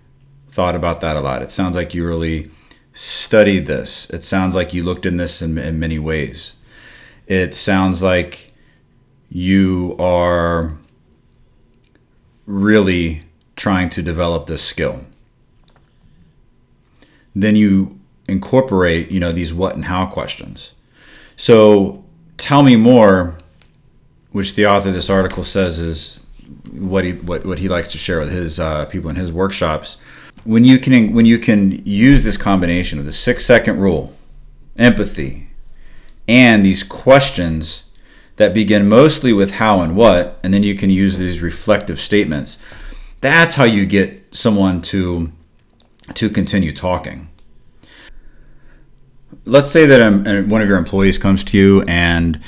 thought 0.48 0.76
about 0.76 1.02
that 1.02 1.16
a 1.16 1.22
lot. 1.22 1.44
It 1.44 1.52
sounds 1.52 1.76
like 1.76 1.94
you 1.94 2.06
really 2.06 2.50
studied 2.92 3.68
this. 3.68 4.10
It 4.10 4.24
sounds 4.24 4.56
like 4.56 4.74
you 4.74 4.84
looked 4.84 5.06
in 5.06 5.18
this 5.18 5.40
in, 5.40 5.58
in 5.60 5.80
many 5.80 6.00
ways. 6.00 6.56
It 7.28 7.54
sounds 7.54 8.02
like 8.02 8.52
you 9.30 9.96
are 10.00 10.80
really 12.48 13.24
trying 13.56 13.92
to 13.92 14.02
develop 14.02 14.48
this 14.48 14.64
skill. 14.64 15.06
Then 17.36 17.56
you 17.56 17.99
incorporate, 18.30 19.12
you 19.12 19.20
know, 19.20 19.32
these 19.32 19.54
what 19.54 19.76
and 19.76 19.86
how 19.86 20.06
questions. 20.06 20.74
So 21.36 22.04
tell 22.38 22.64
me 22.64 22.76
more, 22.76 23.38
which 24.32 24.56
the 24.56 24.68
author 24.68 24.90
of 24.90 24.96
this 24.96 25.10
article 25.10 25.44
says 25.44 25.80
is 25.80 26.26
what 26.72 27.04
he 27.04 27.14
what, 27.14 27.46
what 27.46 27.60
he 27.60 27.68
likes 27.68 27.92
to 27.92 27.98
share 27.98 28.20
with 28.20 28.32
his 28.32 28.60
uh, 28.60 28.86
people 28.86 29.10
in 29.10 29.16
his 29.16 29.32
workshops 29.32 29.98
when 30.44 30.64
you 30.64 30.80
can 30.80 31.14
when 31.14 31.26
you 31.26 31.38
can 31.38 31.86
use 31.86 32.24
this 32.24 32.38
combination 32.38 33.00
of 33.00 33.06
the 33.06 33.12
six 33.12 33.46
second 33.46 33.80
rule, 33.80 34.14
empathy, 34.78 35.50
and 36.28 36.66
these 36.66 36.84
questions 36.84 37.86
that 38.38 38.54
begin 38.54 38.88
mostly 38.88 39.34
with 39.34 39.56
how 39.56 39.82
and 39.82 39.96
what, 39.96 40.40
and 40.44 40.54
then 40.54 40.64
you 40.64 40.76
can 40.76 40.90
use 40.90 41.18
these 41.18 41.42
reflective 41.42 42.00
statements. 42.00 42.58
That's 43.22 43.56
how 43.56 43.66
you 43.66 43.86
get 43.86 44.34
someone 44.34 44.82
to 44.84 45.32
to 46.16 46.30
continue 46.30 46.72
talking. 46.72 47.30
Let's 49.50 49.72
say 49.72 49.88
that 49.88 50.00
um, 50.00 50.48
one 50.48 50.62
of 50.62 50.68
your 50.68 50.78
employees 50.78 51.18
comes 51.18 51.44
to 51.46 51.58
you 51.58 51.82
and 51.88 52.40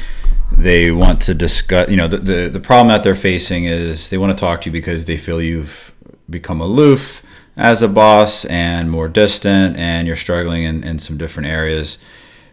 they 0.55 0.91
want 0.91 1.19
to 1.23 1.33
discuss. 1.33 1.89
You 1.89 1.97
know, 1.97 2.07
the, 2.07 2.17
the 2.17 2.49
the 2.49 2.59
problem 2.59 2.89
that 2.89 3.01
they're 3.03 3.15
facing 3.15 3.63
is 3.63 4.11
they 4.11 4.19
want 4.19 4.37
to 4.37 4.39
talk 4.39 4.61
to 4.61 4.69
you 4.69 4.71
because 4.71 5.05
they 5.05 5.17
feel 5.17 5.41
you've 5.41 5.91
become 6.29 6.61
aloof 6.61 7.25
as 7.57 7.81
a 7.81 7.87
boss 7.87 8.45
and 8.45 8.91
more 8.91 9.07
distant, 9.07 9.77
and 9.77 10.05
you're 10.05 10.15
struggling 10.15 10.61
in, 10.61 10.83
in 10.83 10.99
some 10.99 11.17
different 11.17 11.49
areas 11.49 11.97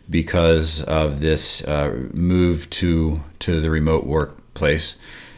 because 0.08 0.82
of 0.84 1.20
this 1.20 1.62
uh, 1.64 2.08
move 2.14 2.70
to 2.70 3.22
to 3.40 3.60
the 3.60 3.68
remote 3.68 4.06
workplace. 4.06 4.96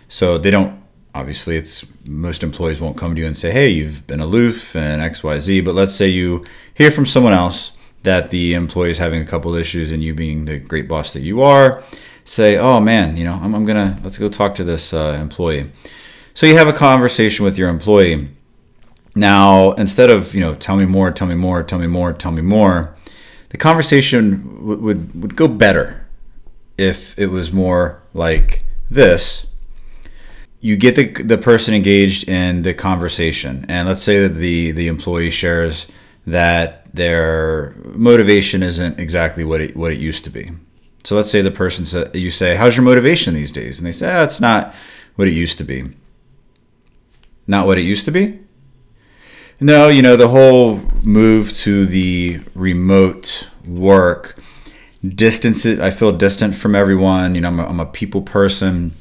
So 0.08 0.38
they 0.38 0.52
don't 0.52 0.80
obviously 1.16 1.56
it's 1.56 1.84
most 2.06 2.44
employees 2.44 2.80
won't 2.80 2.96
come 2.96 3.16
to 3.16 3.20
you 3.20 3.26
and 3.26 3.36
say, 3.36 3.50
"Hey, 3.50 3.70
you've 3.70 4.06
been 4.06 4.20
aloof 4.20 4.76
and 4.76 5.02
xyz 5.02 5.64
But 5.64 5.74
let's 5.74 5.96
say 5.96 6.06
you 6.06 6.44
hear 6.74 6.92
from 6.92 7.06
someone 7.06 7.32
else 7.32 7.72
that 8.02 8.30
the 8.30 8.54
employee 8.54 8.90
is 8.90 8.98
having 8.98 9.20
a 9.20 9.26
couple 9.26 9.54
issues, 9.54 9.92
and 9.92 10.02
you 10.02 10.14
being 10.14 10.44
the 10.44 10.58
great 10.58 10.88
boss 10.88 11.12
that 11.12 11.20
you 11.20 11.42
are, 11.42 11.82
say, 12.24 12.56
"Oh 12.56 12.80
man, 12.80 13.16
you 13.16 13.24
know, 13.24 13.38
I'm, 13.42 13.54
I'm 13.54 13.64
gonna 13.64 13.98
let's 14.02 14.18
go 14.18 14.28
talk 14.28 14.54
to 14.56 14.64
this 14.64 14.92
uh, 14.92 15.18
employee." 15.20 15.70
So 16.34 16.46
you 16.46 16.56
have 16.56 16.68
a 16.68 16.72
conversation 16.72 17.44
with 17.44 17.58
your 17.58 17.68
employee 17.68 18.28
now, 19.14 19.72
instead 19.72 20.10
of, 20.10 20.34
you 20.34 20.40
know, 20.40 20.54
tell 20.54 20.76
me 20.76 20.86
more, 20.86 21.10
tell 21.10 21.26
me 21.26 21.34
more, 21.34 21.62
tell 21.62 21.78
me 21.78 21.86
more, 21.86 22.12
tell 22.12 22.30
me 22.30 22.42
more, 22.42 22.94
the 23.48 23.56
conversation 23.56 24.56
w- 24.60 24.78
would, 24.78 25.20
would 25.20 25.36
go 25.36 25.48
better 25.48 26.06
if 26.78 27.18
it 27.18 27.26
was 27.26 27.52
more 27.52 28.02
like 28.14 28.64
this. 28.88 29.46
You 30.60 30.76
get 30.76 30.94
the, 30.94 31.06
the 31.22 31.38
person 31.38 31.74
engaged 31.74 32.28
in 32.28 32.62
the 32.62 32.74
conversation. 32.74 33.66
And 33.68 33.88
let's 33.88 34.02
say 34.02 34.20
that 34.20 34.34
the, 34.34 34.70
the 34.72 34.88
employee 34.88 35.30
shares 35.30 35.90
that 36.26 36.94
their 36.94 37.74
motivation 37.94 38.62
isn't 38.62 38.98
exactly 38.98 39.44
what 39.44 39.60
it, 39.60 39.76
what 39.76 39.92
it 39.92 39.98
used 39.98 40.24
to 40.24 40.30
be. 40.30 40.50
So 41.04 41.16
let's 41.16 41.30
say 41.30 41.40
the 41.42 41.50
person 41.50 41.84
said, 41.84 42.14
you 42.14 42.30
say, 42.30 42.56
how's 42.56 42.76
your 42.76 42.84
motivation 42.84 43.34
these 43.34 43.52
days? 43.52 43.78
And 43.78 43.86
they 43.86 43.92
say, 43.92 44.14
oh, 44.14 44.22
it's 44.22 44.40
not 44.40 44.74
what 45.16 45.28
it 45.28 45.32
used 45.32 45.58
to 45.58 45.64
be. 45.64 45.90
Not 47.46 47.66
what 47.66 47.78
it 47.78 47.82
used 47.82 48.04
to 48.04 48.10
be? 48.10 48.40
No, 49.60 49.88
you 49.88 50.02
know, 50.02 50.16
the 50.16 50.28
whole 50.28 50.80
move 51.02 51.54
to 51.58 51.84
the 51.84 52.40
remote 52.54 53.48
work 53.66 54.38
distance 55.06 55.64
it. 55.66 55.80
I 55.80 55.90
feel 55.90 56.12
distant 56.12 56.54
from 56.54 56.74
everyone. 56.74 57.34
You 57.34 57.42
know, 57.42 57.48
I'm 57.48 57.60
a, 57.60 57.66
I'm 57.66 57.80
a 57.80 57.86
people 57.86 58.22
person, 58.22 58.92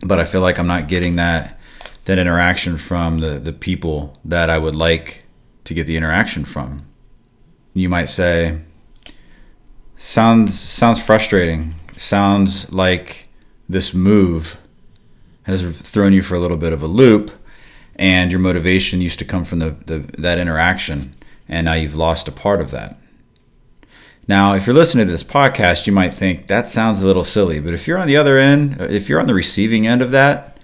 but 0.00 0.18
I 0.18 0.24
feel 0.24 0.40
like 0.40 0.58
I'm 0.58 0.66
not 0.66 0.88
getting 0.88 1.16
that 1.16 1.58
that 2.04 2.18
interaction 2.18 2.76
from 2.76 3.18
the 3.18 3.38
the 3.38 3.52
people 3.52 4.18
that 4.24 4.50
I 4.50 4.58
would 4.58 4.76
like 4.76 5.23
to 5.64 5.74
get 5.74 5.86
the 5.86 5.96
interaction 5.96 6.44
from. 6.44 6.86
You 7.72 7.88
might 7.88 8.08
say, 8.08 8.60
sounds 9.96 10.58
sounds 10.58 11.02
frustrating. 11.02 11.74
Sounds 11.96 12.72
like 12.72 13.28
this 13.68 13.94
move 13.94 14.60
has 15.44 15.62
thrown 15.76 16.12
you 16.12 16.22
for 16.22 16.34
a 16.34 16.40
little 16.40 16.56
bit 16.56 16.72
of 16.72 16.82
a 16.82 16.86
loop, 16.86 17.30
and 17.96 18.30
your 18.30 18.40
motivation 18.40 19.00
used 19.00 19.18
to 19.18 19.24
come 19.24 19.44
from 19.44 19.58
the, 19.60 19.76
the 19.86 19.98
that 20.18 20.38
interaction, 20.38 21.14
and 21.48 21.64
now 21.64 21.74
you've 21.74 21.96
lost 21.96 22.28
a 22.28 22.32
part 22.32 22.60
of 22.60 22.70
that. 22.70 22.98
Now, 24.26 24.54
if 24.54 24.66
you're 24.66 24.74
listening 24.74 25.06
to 25.06 25.12
this 25.12 25.22
podcast, 25.22 25.86
you 25.86 25.92
might 25.92 26.14
think 26.14 26.46
that 26.46 26.68
sounds 26.68 27.02
a 27.02 27.06
little 27.06 27.24
silly, 27.24 27.60
but 27.60 27.74
if 27.74 27.86
you're 27.86 27.98
on 27.98 28.06
the 28.06 28.16
other 28.16 28.38
end, 28.38 28.80
if 28.80 29.08
you're 29.08 29.20
on 29.20 29.26
the 29.26 29.34
receiving 29.34 29.86
end 29.86 30.00
of 30.00 30.12
that, 30.12 30.58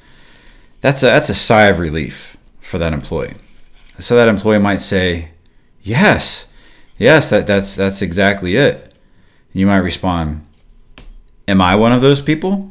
that's 0.81 1.03
a, 1.03 1.07
that's 1.07 1.29
a 1.29 1.35
sigh 1.35 1.67
of 1.67 1.79
relief 1.79 2.39
for 2.61 2.79
that 2.79 2.95
employee. 2.95 3.35
So 4.01 4.17
that 4.17 4.29
employee 4.29 4.59
might 4.59 4.81
say, 4.81 5.31
"Yes, 5.83 6.47
yes, 6.99 7.31
that, 7.31 7.47
that's 7.47 7.77
that's 7.77 8.03
exactly 8.03 8.57
it." 8.57 8.95
You 9.53 9.67
might 9.67 9.79
respond, 9.79 10.47
"Am 11.47 11.61
I 11.61 11.75
one 11.75 11.93
of 11.93 12.03
those 12.03 12.21
people?" 12.21 12.71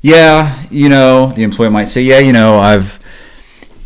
Yeah, 0.00 0.62
you 0.70 0.88
know, 0.88 1.32
the 1.32 1.42
employee 1.42 1.70
might 1.70 1.88
say, 1.88 2.02
"Yeah, 2.02 2.18
you 2.18 2.32
know, 2.32 2.58
I've 2.58 2.98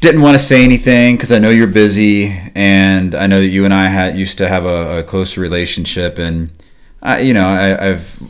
didn't 0.00 0.21
want 0.21 0.38
to 0.38 0.45
say 0.45 0.62
anything 0.62 1.17
because 1.17 1.33
I 1.33 1.38
know 1.38 1.50
you're 1.50 1.67
busy, 1.67 2.29
and 2.55 3.15
I 3.15 3.26
know 3.26 3.41
that 3.41 3.49
you 3.49 3.65
and 3.65 3.75
I 3.75 3.87
had 3.87 4.17
used 4.17 4.38
to 4.38 4.49
have 4.49 4.65
a, 4.65 4.99
a 4.99 5.03
closer 5.03 5.41
relationship, 5.41 6.19
and 6.19 6.50
I, 7.03 7.21
you 7.21 7.35
know, 7.35 7.47
I, 7.47 7.91
I've 7.91 8.21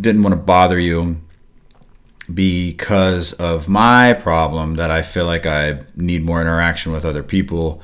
didn't 0.00 0.22
want 0.22 0.34
to 0.34 0.40
bother 0.40 0.78
you 0.78 1.20
because 2.32 3.32
of 3.34 3.68
my 3.68 4.12
problem 4.12 4.74
that 4.74 4.90
I 4.90 5.02
feel 5.02 5.26
like 5.26 5.46
I 5.46 5.80
need 5.94 6.24
more 6.24 6.40
interaction 6.40 6.92
with 6.92 7.04
other 7.04 7.22
people, 7.22 7.80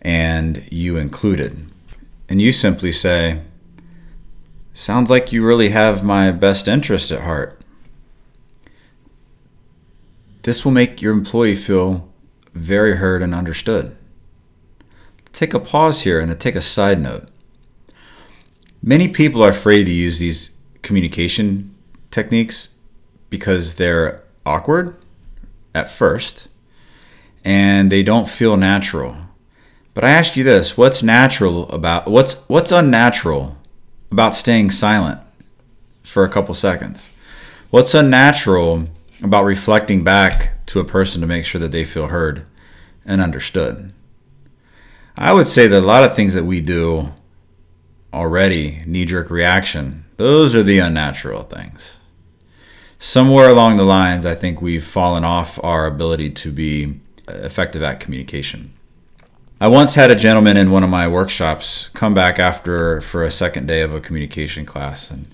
and 0.00 0.62
you 0.70 0.96
included, 0.96 1.66
and 2.28 2.40
you 2.40 2.52
simply 2.52 2.92
say, 2.92 3.40
"Sounds 4.74 5.10
like 5.10 5.32
you 5.32 5.44
really 5.44 5.70
have 5.70 6.04
my 6.04 6.30
best 6.30 6.68
interest 6.68 7.10
at 7.10 7.22
heart." 7.22 7.60
This 10.42 10.64
will 10.64 10.72
make 10.72 11.02
your 11.02 11.12
employee 11.12 11.56
feel 11.56 12.08
very 12.54 12.96
heard 12.96 13.22
and 13.22 13.34
understood. 13.34 13.94
Take 15.32 15.52
a 15.52 15.60
pause 15.60 16.02
here 16.02 16.18
and 16.18 16.40
take 16.40 16.56
a 16.56 16.62
side 16.62 17.00
note. 17.00 17.28
Many 18.82 19.08
people 19.08 19.44
are 19.44 19.50
afraid 19.50 19.84
to 19.84 19.92
use 19.92 20.18
these 20.18 20.50
communication 20.82 21.74
techniques 22.10 22.69
because 23.30 23.76
they're 23.76 24.22
awkward 24.44 24.96
at 25.74 25.88
first 25.88 26.48
and 27.44 27.90
they 27.90 28.02
don't 28.02 28.28
feel 28.28 28.56
natural. 28.56 29.16
But 29.94 30.04
I 30.04 30.10
ask 30.10 30.36
you 30.36 30.44
this, 30.44 30.76
what's 30.76 31.02
natural 31.02 31.68
about 31.70 32.06
what's 32.08 32.34
what's 32.48 32.70
unnatural 32.70 33.56
about 34.10 34.34
staying 34.34 34.70
silent 34.70 35.20
for 36.02 36.24
a 36.24 36.28
couple 36.28 36.54
seconds? 36.54 37.08
What's 37.70 37.94
unnatural 37.94 38.88
about 39.22 39.44
reflecting 39.44 40.02
back 40.02 40.64
to 40.66 40.80
a 40.80 40.84
person 40.84 41.20
to 41.20 41.26
make 41.26 41.44
sure 41.44 41.60
that 41.60 41.72
they 41.72 41.84
feel 41.84 42.06
heard 42.06 42.46
and 43.04 43.20
understood. 43.20 43.92
I 45.16 45.32
would 45.32 45.48
say 45.48 45.66
that 45.66 45.78
a 45.78 45.86
lot 45.86 46.04
of 46.04 46.14
things 46.14 46.34
that 46.34 46.44
we 46.44 46.60
do 46.60 47.12
already, 48.12 48.82
knee 48.86 49.04
jerk 49.04 49.30
reaction, 49.30 50.04
those 50.16 50.54
are 50.54 50.62
the 50.62 50.78
unnatural 50.78 51.42
things. 51.42 51.96
Somewhere 53.02 53.48
along 53.48 53.78
the 53.78 53.82
lines, 53.82 54.26
I 54.26 54.34
think 54.34 54.60
we've 54.60 54.84
fallen 54.84 55.24
off 55.24 55.58
our 55.64 55.86
ability 55.86 56.32
to 56.32 56.52
be 56.52 57.00
effective 57.28 57.82
at 57.82 57.98
communication. 57.98 58.74
I 59.58 59.68
once 59.68 59.94
had 59.94 60.10
a 60.10 60.14
gentleman 60.14 60.58
in 60.58 60.70
one 60.70 60.84
of 60.84 60.90
my 60.90 61.08
workshops 61.08 61.88
come 61.94 62.12
back 62.12 62.38
after 62.38 63.00
for 63.00 63.24
a 63.24 63.30
second 63.30 63.66
day 63.66 63.80
of 63.80 63.94
a 63.94 64.02
communication 64.02 64.66
class, 64.66 65.10
and 65.10 65.26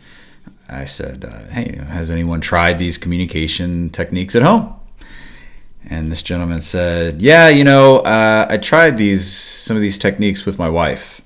I 0.68 0.84
said, 0.84 1.24
uh, 1.24 1.52
Hey, 1.52 1.76
has 1.76 2.08
anyone 2.08 2.40
tried 2.40 2.78
these 2.78 2.98
communication 2.98 3.90
techniques 3.90 4.36
at 4.36 4.42
home? 4.42 4.72
And 5.84 6.12
this 6.12 6.22
gentleman 6.22 6.60
said, 6.60 7.20
Yeah, 7.20 7.48
you 7.48 7.64
know, 7.64 7.98
uh, 7.98 8.46
I 8.48 8.58
tried 8.58 8.96
these 8.96 9.26
some 9.26 9.76
of 9.76 9.82
these 9.82 9.98
techniques 9.98 10.46
with 10.46 10.56
my 10.56 10.68
wife. 10.68 11.20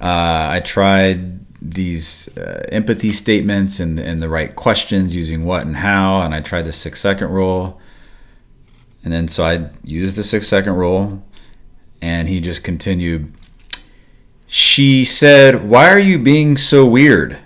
Uh, 0.00 0.48
I 0.52 0.62
tried 0.64 1.38
these 1.60 2.28
uh, 2.36 2.64
empathy 2.70 3.10
statements 3.10 3.80
and, 3.80 3.98
and 3.98 4.22
the 4.22 4.28
right 4.28 4.54
questions 4.54 5.14
using 5.14 5.44
what 5.44 5.66
and 5.66 5.76
how, 5.76 6.20
and 6.20 6.34
I 6.34 6.40
tried 6.40 6.62
the 6.62 6.72
six 6.72 7.00
second 7.00 7.30
rule. 7.30 7.80
And 9.02 9.12
then 9.12 9.28
so 9.28 9.44
I 9.44 9.70
used 9.82 10.16
the 10.16 10.22
six 10.22 10.46
second 10.46 10.74
rule, 10.74 11.22
and 12.00 12.28
he 12.28 12.40
just 12.40 12.62
continued. 12.62 13.32
She 14.46 15.04
said, 15.04 15.68
Why 15.68 15.88
are 15.88 15.98
you 15.98 16.18
being 16.18 16.56
so 16.56 16.86
weird? 16.86 17.38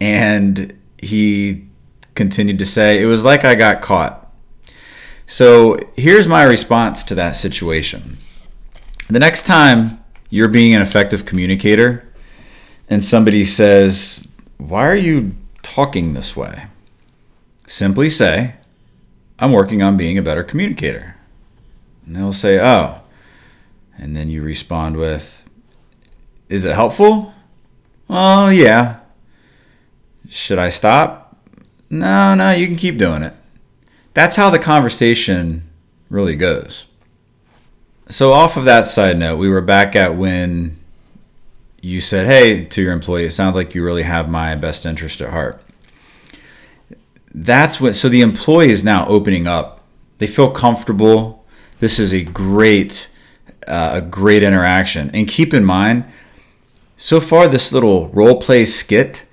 And 0.00 0.78
he 0.98 1.66
continued 2.14 2.58
to 2.58 2.66
say, 2.66 3.02
It 3.02 3.06
was 3.06 3.24
like 3.24 3.44
I 3.44 3.54
got 3.54 3.82
caught. 3.82 4.22
So 5.26 5.78
here's 5.96 6.28
my 6.28 6.44
response 6.44 7.02
to 7.04 7.14
that 7.16 7.32
situation. 7.32 8.18
The 9.08 9.18
next 9.18 9.44
time 9.44 10.02
you're 10.30 10.48
being 10.48 10.74
an 10.74 10.82
effective 10.82 11.24
communicator 11.24 12.05
and 12.88 13.04
somebody 13.04 13.44
says, 13.44 14.28
Why 14.58 14.88
are 14.88 14.96
you 14.96 15.34
talking 15.62 16.14
this 16.14 16.36
way? 16.36 16.66
Simply 17.66 18.08
say, 18.08 18.54
I'm 19.38 19.52
working 19.52 19.82
on 19.82 19.96
being 19.96 20.16
a 20.16 20.22
better 20.22 20.44
communicator. 20.44 21.16
And 22.04 22.16
they'll 22.16 22.32
say, 22.32 22.58
Oh. 22.60 23.00
And 23.98 24.16
then 24.16 24.28
you 24.28 24.42
respond 24.42 24.96
with, 24.96 25.48
Is 26.48 26.64
it 26.64 26.74
helpful? 26.74 27.34
Oh, 28.08 28.48
yeah. 28.48 29.00
Should 30.28 30.58
I 30.58 30.68
stop? 30.68 31.36
No, 31.90 32.34
no, 32.34 32.50
you 32.52 32.66
can 32.66 32.76
keep 32.76 32.98
doing 32.98 33.22
it. 33.22 33.34
That's 34.14 34.36
how 34.36 34.50
the 34.50 34.58
conversation 34.58 35.68
really 36.08 36.36
goes. 36.36 36.86
So, 38.08 38.32
off 38.32 38.56
of 38.56 38.64
that 38.64 38.86
side 38.86 39.18
note, 39.18 39.36
we 39.36 39.48
were 39.48 39.60
back 39.60 39.96
at 39.96 40.14
when 40.14 40.78
you 41.86 42.00
said, 42.00 42.26
Hey, 42.26 42.64
to 42.64 42.82
your 42.82 42.92
employee, 42.92 43.26
it 43.26 43.30
sounds 43.30 43.54
like 43.54 43.74
you 43.74 43.84
really 43.84 44.02
have 44.02 44.28
my 44.28 44.56
best 44.56 44.84
interest 44.84 45.20
at 45.20 45.30
heart. 45.30 45.62
That's 47.32 47.80
what, 47.80 47.94
so 47.94 48.08
the 48.08 48.22
employee 48.22 48.70
is 48.70 48.82
now 48.82 49.06
opening 49.06 49.46
up. 49.46 49.84
They 50.18 50.26
feel 50.26 50.50
comfortable. 50.50 51.44
This 51.78 52.00
is 52.00 52.12
a 52.12 52.24
great, 52.24 53.08
uh, 53.68 53.90
a 53.94 54.00
great 54.00 54.42
interaction. 54.42 55.12
And 55.14 55.28
keep 55.28 55.54
in 55.54 55.64
mind, 55.64 56.06
so 56.96 57.20
far, 57.20 57.46
this 57.46 57.72
little 57.72 58.08
role 58.08 58.40
play 58.40 58.66
skit 58.66 59.24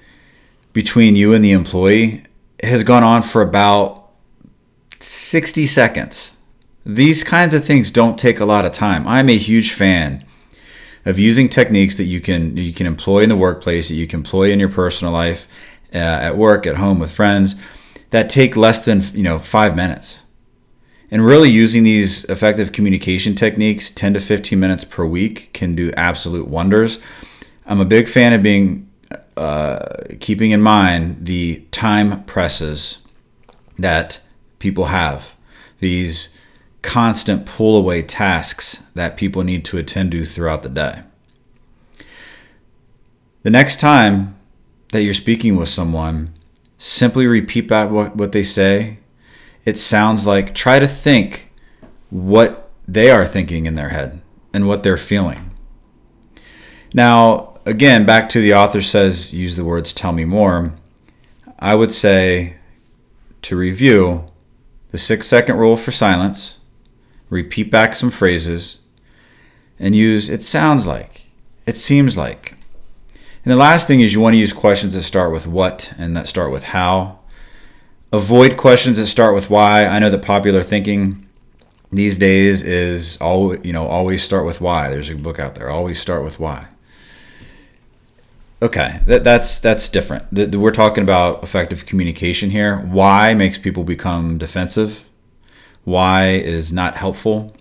between 0.73 1.15
you 1.15 1.33
and 1.33 1.43
the 1.43 1.53
employee 1.53 2.23
has 2.61 2.83
gone 2.83 3.03
on 3.03 3.23
for 3.23 3.41
about 3.41 4.09
60 4.99 5.65
seconds. 5.65 6.37
These 6.85 7.23
kinds 7.23 7.53
of 7.53 7.65
things 7.65 7.89
don't 7.89 8.19
take 8.19 8.39
a 8.39 8.45
lot 8.45 8.65
of 8.65 8.73
time. 8.73 9.07
I'm 9.07 9.29
a 9.29 9.37
huge 9.37 9.71
fan 9.71 10.23
of 11.05 11.19
using 11.19 11.49
techniques 11.49 11.97
that 11.97 12.05
you 12.05 12.21
can 12.21 12.55
you 12.57 12.73
can 12.73 12.87
employ 12.87 13.19
in 13.19 13.29
the 13.29 13.35
workplace, 13.35 13.89
that 13.89 13.95
you 13.95 14.07
can 14.07 14.19
employ 14.19 14.51
in 14.51 14.59
your 14.59 14.69
personal 14.69 15.13
life, 15.13 15.47
uh, 15.93 15.97
at 15.97 16.37
work, 16.37 16.65
at 16.65 16.77
home 16.77 16.99
with 16.99 17.11
friends, 17.11 17.55
that 18.09 18.29
take 18.29 18.55
less 18.55 18.83
than 18.83 19.01
you 19.13 19.23
know 19.23 19.39
five 19.39 19.75
minutes. 19.75 20.23
And 21.11 21.23
really 21.23 21.49
using 21.49 21.83
these 21.83 22.25
effective 22.25 22.71
communication 22.71 23.35
techniques, 23.35 23.91
10 23.91 24.15
to 24.15 24.19
15 24.19 24.59
minutes 24.59 24.83
per 24.83 25.05
week, 25.05 25.53
can 25.53 25.75
do 25.75 25.91
absolute 25.91 26.47
wonders. 26.47 26.99
I'm 27.67 27.79
a 27.79 27.85
big 27.85 28.07
fan 28.07 28.33
of 28.33 28.41
being 28.41 28.89
uh, 29.37 30.05
keeping 30.19 30.51
in 30.51 30.61
mind 30.61 31.25
the 31.25 31.65
time 31.69 32.23
presses 32.23 32.99
that 33.77 34.21
people 34.59 34.85
have, 34.85 35.35
these 35.79 36.29
constant 36.83 37.45
pull 37.47 37.75
away 37.75 38.03
tasks 38.03 38.83
that 38.93 39.17
people 39.17 39.43
need 39.43 39.65
to 39.65 39.77
attend 39.77 40.11
to 40.11 40.23
throughout 40.23 40.61
the 40.61 40.69
day. 40.69 41.01
The 43.41 43.49
next 43.49 43.79
time 43.79 44.35
that 44.91 45.01
you're 45.01 45.13
speaking 45.13 45.55
with 45.55 45.69
someone, 45.69 46.29
simply 46.77 47.25
repeat 47.25 47.67
back 47.67 47.89
what, 47.89 48.15
what 48.15 48.31
they 48.31 48.43
say. 48.43 48.99
It 49.65 49.79
sounds 49.79 50.27
like 50.27 50.53
try 50.53 50.77
to 50.77 50.87
think 50.87 51.51
what 52.09 52.69
they 52.87 53.09
are 53.09 53.25
thinking 53.25 53.65
in 53.65 53.75
their 53.75 53.89
head 53.89 54.21
and 54.53 54.67
what 54.67 54.83
they're 54.83 54.97
feeling. 54.97 55.51
Now, 56.93 57.59
again, 57.65 58.05
back 58.05 58.29
to 58.29 58.41
the 58.41 58.53
author 58.53 58.81
says, 58.81 59.33
use 59.33 59.55
the 59.55 59.65
words 59.65 59.93
tell 59.93 60.11
me 60.11 60.25
more. 60.25 60.73
I 61.57 61.75
would 61.75 61.91
say 61.91 62.57
to 63.43 63.55
review 63.55 64.25
the 64.91 64.97
six 64.97 65.27
second 65.27 65.57
rule 65.57 65.75
for 65.75 65.91
silence, 65.91 66.59
repeat 67.33 67.71
back 67.71 67.93
some 67.93 68.11
phrases, 68.11 68.79
and 69.79 69.95
use 69.95 70.29
it 70.29 70.43
sounds 70.43 70.87
like, 70.87 71.25
it 71.65 71.77
seems 71.77 72.17
like. 72.17 72.55
And 73.43 73.51
the 73.51 73.57
last 73.57 73.87
thing 73.87 73.99
is 73.99 74.13
you 74.13 74.21
want 74.21 74.35
to 74.35 74.39
use 74.39 74.53
questions 74.53 74.93
that 74.93 75.03
start 75.03 75.33
with 75.33 75.45
what 75.45 75.93
and 75.97 76.15
that 76.15 76.27
start 76.27 76.51
with 76.51 76.63
how. 76.63 77.19
Avoid 78.13 78.55
questions 78.55 78.97
that 78.97 79.07
start 79.07 79.33
with 79.35 79.49
why. 79.49 79.85
I 79.85 79.99
know 79.99 80.09
that 80.09 80.21
popular 80.21 80.63
thinking 80.63 81.27
these 81.91 82.17
days 82.17 82.61
is 82.63 83.17
all 83.17 83.55
you 83.57 83.73
know 83.73 83.87
always 83.87 84.23
start 84.23 84.45
with 84.45 84.61
why. 84.61 84.89
There's 84.89 85.09
a 85.09 85.15
book 85.15 85.39
out 85.39 85.55
there. 85.55 85.69
Always 85.69 85.99
start 85.99 86.23
with 86.23 86.39
why. 86.39 86.67
Okay, 88.61 89.01
that, 89.07 89.25
that's 89.25 89.59
that's 89.59 89.89
different. 89.89 90.33
The, 90.33 90.45
the, 90.45 90.59
we're 90.59 90.71
talking 90.71 91.03
about 91.03 91.43
effective 91.43 91.85
communication 91.85 92.49
here. 92.49 92.77
Why 92.77 93.33
makes 93.33 93.57
people 93.57 93.83
become 93.83 94.37
defensive. 94.37 95.09
Why 95.83 96.29
is 96.29 96.71
not 96.71 96.95
helpful. 96.95 97.55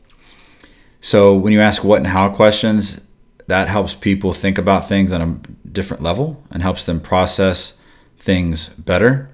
So 1.01 1.35
when 1.35 1.53
you 1.53 1.61
ask 1.61 1.83
what 1.83 1.99
and 1.99 2.07
how 2.07 2.29
questions, 2.31 3.07
that 3.49 3.69
helps 3.69 3.95
people 3.95 4.33
think 4.33 4.59
about 4.59 4.89
things 4.89 5.13
on 5.13 5.21
a 5.21 5.69
different 5.69 6.03
level 6.03 6.43
and 6.51 6.63
helps 6.63 6.87
them 6.87 7.01
process 7.01 7.77
things 8.19 8.69
better. 8.71 9.29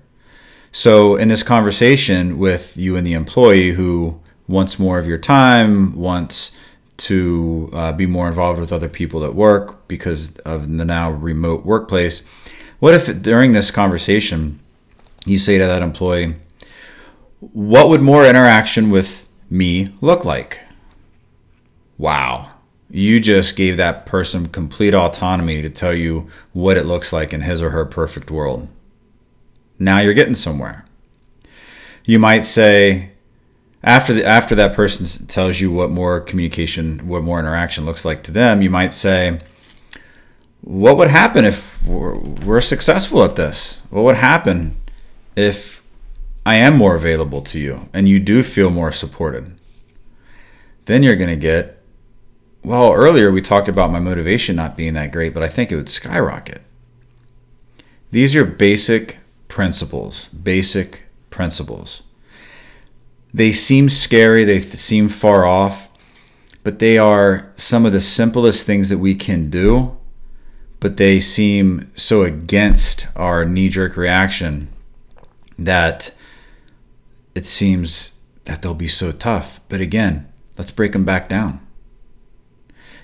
So, 0.73 1.17
in 1.17 1.29
this 1.29 1.43
conversation 1.43 2.39
with 2.39 2.77
you 2.77 2.97
and 2.97 3.07
the 3.07 3.15
employee 3.15 3.73
who 3.73 4.21
wants 4.47 4.79
more 4.79 4.99
of 4.99 5.07
your 5.07 5.19
time, 5.19 5.97
wants 5.97 6.53
to 6.99 7.71
uh, 7.73 7.93
be 7.93 8.07
more 8.07 8.29
involved 8.29 8.61
with 8.61 8.73
other 8.73 8.89
people 8.89 9.25
at 9.25 9.35
work 9.35 9.87
because 9.89 10.37
of 10.39 10.69
the 10.77 10.85
now 10.85 11.11
remote 11.11 11.65
workplace, 11.65 12.25
what 12.81 12.95
if 12.95 13.23
during 13.23 13.53
this 13.53 13.71
conversation 13.71 14.61
you 15.25 15.39
say 15.39 15.59
to 15.59 15.67
that 15.67 15.83
employee, 15.83 16.35
What 17.41 17.89
would 17.89 18.03
more 18.03 18.27
interaction 18.27 18.91
with 18.91 19.29
me 19.51 19.95
look 20.01 20.25
like? 20.25 20.61
Wow 21.97 22.53
you 22.91 23.21
just 23.21 23.57
gave 23.57 23.77
that 23.77 24.07
person 24.07 24.49
complete 24.49 24.95
autonomy 24.95 25.61
to 25.63 25.71
tell 25.71 25.93
you 25.93 26.29
what 26.53 26.77
it 26.77 26.87
looks 26.87 27.13
like 27.13 27.33
in 27.33 27.43
his 27.43 27.63
or 27.63 27.71
her 27.71 27.85
perfect 27.85 28.31
world. 28.31 28.69
Now 29.79 29.99
you're 29.99 30.15
getting 30.15 30.35
somewhere. 30.35 30.87
You 32.05 32.19
might 32.19 32.45
say, 32.45 33.11
after 33.83 34.15
the, 34.15 34.25
after 34.25 34.55
that 34.55 34.75
person 34.75 35.27
tells 35.27 35.61
you 35.61 35.71
what 35.71 35.91
more 35.91 36.21
communication, 36.21 37.07
what 37.07 37.23
more 37.23 37.39
interaction 37.39 37.85
looks 37.85 38.05
like 38.05 38.23
to 38.25 38.33
them, 38.33 38.63
you 38.63 38.71
might 38.71 38.95
say, 38.95 39.39
"What 40.63 40.97
would 40.97 41.09
happen 41.09 41.45
if 41.45 41.83
we're, 41.85 42.17
we're 42.17 42.63
successful 42.63 43.23
at 43.23 43.37
this? 43.37 43.83
What 43.91 44.05
would 44.05 44.17
happen 44.17 44.77
if 45.37 45.78
I 46.45 46.57
am 46.57 46.77
more 46.77 46.95
available 46.95 47.43
to 47.43 47.59
you 47.59 47.89
and 47.93 48.09
you 48.09 48.21
do 48.21 48.43
feel 48.43 48.71
more 48.71 48.93
supported?" 48.93 49.53
Then 50.87 51.03
you're 51.03 51.17
going 51.17 51.29
to 51.29 51.37
get 51.37 51.79
well, 52.65 52.93
earlier 52.93 53.31
we 53.31 53.41
talked 53.41 53.69
about 53.69 53.93
my 53.93 54.01
motivation 54.01 54.57
not 54.57 54.77
being 54.77 54.95
that 54.95 55.13
great, 55.13 55.33
but 55.33 55.43
I 55.43 55.49
think 55.49 55.71
it 55.71 55.77
would 55.77 55.89
skyrocket. 55.89 56.63
These 58.11 58.35
are 58.35 58.45
basic 58.45 59.19
principles, 59.49 60.29
basic 60.29 61.05
principles. 61.31 62.03
They 63.33 63.53
seem 63.53 63.89
scary, 63.89 64.45
they 64.45 64.61
seem 64.61 65.09
far 65.09 65.45
off, 65.45 65.89
but 66.65 66.79
they 66.79 66.99
are 66.99 67.53
some 67.57 67.87
of 67.87 67.93
the 67.93 68.01
simplest 68.01 68.67
things 68.67 68.89
that 68.89 68.99
we 68.99 69.15
can 69.15 69.51
do, 69.51 69.97
but 70.81 70.97
they 70.97 71.21
seem 71.21 71.91
so 71.97 72.23
against 72.23 73.09
our 73.15 73.45
knee 73.45 73.69
jerk 73.69 73.97
reaction 73.97 74.69
that 75.59 76.15
it 77.39 77.47
seems 77.47 78.13
that 78.45 78.61
they'll 78.61 78.75
be 78.75 78.89
so 78.89 79.13
tough. 79.13 79.61
But 79.69 79.81
again, 79.81 80.31
let's 80.59 80.71
break 80.71 80.93
them 80.93 81.05
back 81.05 81.29
down 81.29 81.67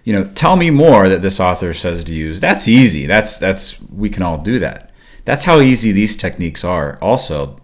you 0.04 0.12
know, 0.12 0.24
tell 0.34 0.56
me 0.56 0.70
more 0.70 1.08
that 1.08 1.22
this 1.22 1.40
author 1.40 1.72
says 1.72 2.04
to 2.04 2.14
use. 2.14 2.38
That's 2.38 2.68
easy. 2.68 3.06
That's 3.06 3.38
that's 3.38 3.80
we 3.90 4.10
can 4.10 4.22
all 4.22 4.38
do 4.38 4.58
that. 4.58 4.90
That's 5.24 5.44
how 5.44 5.60
easy 5.60 5.90
these 5.92 6.14
techniques 6.14 6.62
are. 6.62 6.98
Also, 7.00 7.58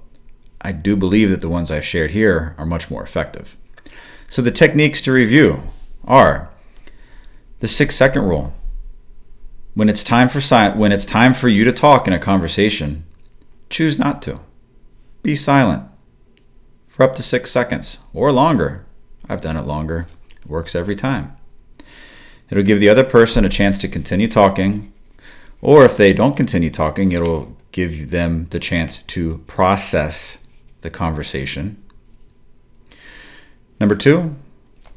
I 0.63 0.73
do 0.73 0.97
believe 0.97 1.31
that 1.31 1.43
the 1.43 1.51
ones 1.51 1.71
I've 1.71 1.85
shared 1.85 2.13
here 2.13 2.55
are 2.57 2.65
much 2.65 2.91
more 2.91 3.03
effective. 3.03 3.59
So 4.31 4.41
the 4.41 4.51
techniques 4.51 5.03
to 5.03 5.13
review 5.13 5.65
are 6.05 6.51
the 7.59 7.69
6 7.69 7.95
second 7.95 8.23
rule. 8.23 8.55
When 9.75 9.91
it's 9.91 10.03
time 10.03 10.29
for 10.29 10.41
si- 10.41 10.71
when 10.71 10.93
it's 10.93 11.05
time 11.05 11.35
for 11.35 11.49
you 11.49 11.65
to 11.65 11.73
talk 11.73 12.07
in 12.07 12.15
a 12.15 12.19
conversation, 12.19 13.05
choose 13.69 13.99
not 13.99 14.23
to. 14.23 14.41
Be 15.23 15.37
silent 15.37 15.90
for 17.01 17.05
up 17.05 17.15
to 17.15 17.23
6 17.23 17.51
seconds 17.51 17.97
or 18.13 18.31
longer. 18.31 18.85
I've 19.27 19.41
done 19.41 19.57
it 19.57 19.63
longer. 19.63 20.07
It 20.39 20.47
works 20.47 20.75
every 20.75 20.95
time. 20.95 21.35
It'll 22.51 22.63
give 22.63 22.79
the 22.79 22.91
other 22.91 23.05
person 23.05 23.43
a 23.43 23.49
chance 23.49 23.79
to 23.79 23.89
continue 23.89 24.29
talking, 24.29 24.93
or 25.63 25.87
if 25.87 25.97
they 25.97 26.13
don't 26.13 26.37
continue 26.37 26.69
talking, 26.69 27.13
it'll 27.13 27.57
give 27.73 28.11
them 28.11 28.49
the 28.51 28.59
chance 28.59 29.01
to 29.01 29.39
process 29.47 30.45
the 30.83 30.91
conversation. 30.91 31.83
Number 33.81 33.97
two, 33.97 34.37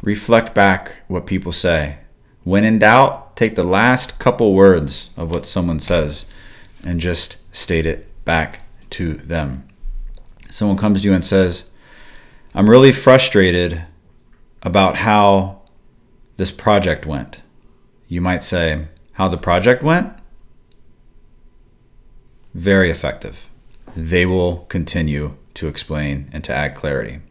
reflect 0.01 0.53
back 0.53 1.05
what 1.07 1.25
people 1.25 1.53
say. 1.53 1.99
When 2.43 2.65
in 2.65 2.79
doubt, 2.79 3.37
take 3.37 3.55
the 3.55 3.63
last 3.63 4.19
couple 4.19 4.53
words 4.53 5.11
of 5.15 5.31
what 5.31 5.45
someone 5.45 5.79
says 5.79 6.25
and 6.83 6.99
just 6.99 7.37
state 7.55 7.85
it 7.85 8.09
back 8.25 8.65
to 8.89 9.13
them. 9.13 9.65
Someone 10.49 10.75
comes 10.75 11.01
to 11.01 11.07
you 11.07 11.13
and 11.13 11.23
says, 11.23 11.69
I'm 12.55 12.69
really 12.69 12.91
frustrated 12.91 13.83
about 14.61 14.97
how 14.97 15.61
this 16.37 16.51
project 16.51 17.05
went. 17.05 17.41
You 18.07 18.21
might 18.21 18.43
say, 18.43 18.87
How 19.13 19.27
the 19.27 19.37
project 19.37 19.81
went? 19.81 20.13
Very 22.53 22.91
effective. 22.91 23.49
They 23.95 24.25
will 24.25 24.65
continue 24.69 25.35
to 25.55 25.67
explain 25.67 26.29
and 26.31 26.43
to 26.43 26.53
add 26.53 26.75
clarity. 26.75 27.21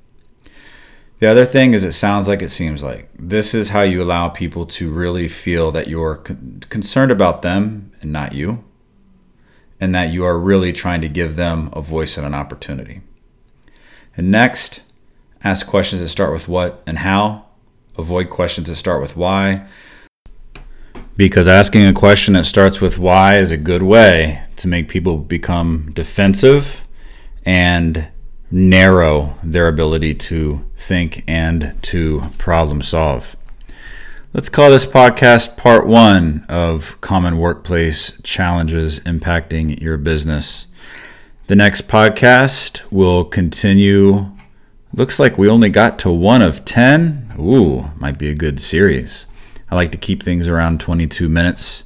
The 1.21 1.29
other 1.29 1.45
thing 1.45 1.73
is, 1.73 1.85
it 1.85 1.93
sounds 1.93 2.27
like 2.27 2.43
it 2.43 2.51
seems 2.51 2.83
like. 2.83 3.09
This 3.17 3.55
is 3.55 3.69
how 3.69 3.83
you 3.83 4.03
allow 4.03 4.29
people 4.29 4.67
to 4.67 4.91
really 4.91 5.29
feel 5.29 5.71
that 5.71 5.87
you're 5.87 6.17
con- 6.17 6.65
concerned 6.69 7.13
about 7.13 7.43
them 7.43 7.93
and 8.01 8.13
not 8.13 8.33
you, 8.33 8.65
and 9.81 9.95
that 9.95 10.13
you 10.13 10.25
are 10.25 10.37
really 10.37 10.73
trying 10.73 11.01
to 11.01 11.09
give 11.09 11.37
them 11.37 11.71
a 11.75 11.81
voice 11.81 12.17
and 12.17 12.27
an 12.27 12.35
opportunity. 12.35 13.03
And 14.17 14.33
next, 14.33 14.81
ask 15.45 15.67
questions 15.67 16.01
that 16.03 16.09
start 16.09 16.33
with 16.33 16.49
what 16.49 16.83
and 16.87 16.99
how. 16.99 17.47
Avoid 17.99 18.31
questions 18.31 18.69
that 18.69 18.77
start 18.77 19.01
with 19.01 19.17
why 19.17 19.67
because 21.17 21.47
asking 21.47 21.85
a 21.87 21.93
question 21.93 22.35
that 22.35 22.45
starts 22.45 22.81
with 22.81 22.99
why 22.99 23.39
is 23.39 23.51
a 23.51 23.57
good 23.57 23.83
way 23.83 24.43
to 24.57 24.67
make 24.67 24.89
people 24.89 25.19
become 25.19 25.91
defensive 25.93 26.87
and 27.45 28.09
narrow 28.51 29.37
their 29.43 29.69
ability 29.69 30.15
to 30.15 30.65
think 30.77 31.23
and 31.27 31.77
to 31.83 32.23
problem 32.39 32.81
solve. 32.83 33.37
Let's 34.33 34.49
call 34.49 34.71
this 34.71 34.87
podcast 34.87 35.57
part 35.59 35.87
one 35.87 36.47
of 36.49 36.99
common 37.03 37.37
workplace 37.37 38.19
challenges 38.23 39.01
impacting 39.01 39.81
your 39.81 39.99
business. 39.99 40.67
The 41.49 41.57
next 41.57 41.87
podcast 41.89 42.81
will 42.91 43.25
continue. 43.25 44.33
Looks 44.95 45.19
like 45.19 45.39
we 45.39 45.49
only 45.49 45.71
got 45.71 45.99
to 46.01 46.11
one 46.11 46.43
of 46.43 46.65
10. 46.65 47.35
Ooh, 47.39 47.91
might 47.99 48.19
be 48.19 48.29
a 48.29 48.35
good 48.35 48.61
series. 48.61 49.27
I 49.71 49.75
like 49.75 49.91
to 49.93 49.99
keep 49.99 50.23
things 50.23 50.49
around 50.49 50.81
22 50.81 51.31
minutes 51.31 51.85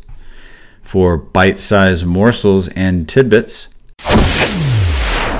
for 0.82 1.16
bite 1.16 1.58
sized 1.58 2.04
morsels 2.04 2.66
and 2.68 3.08
tidbits. 3.08 3.68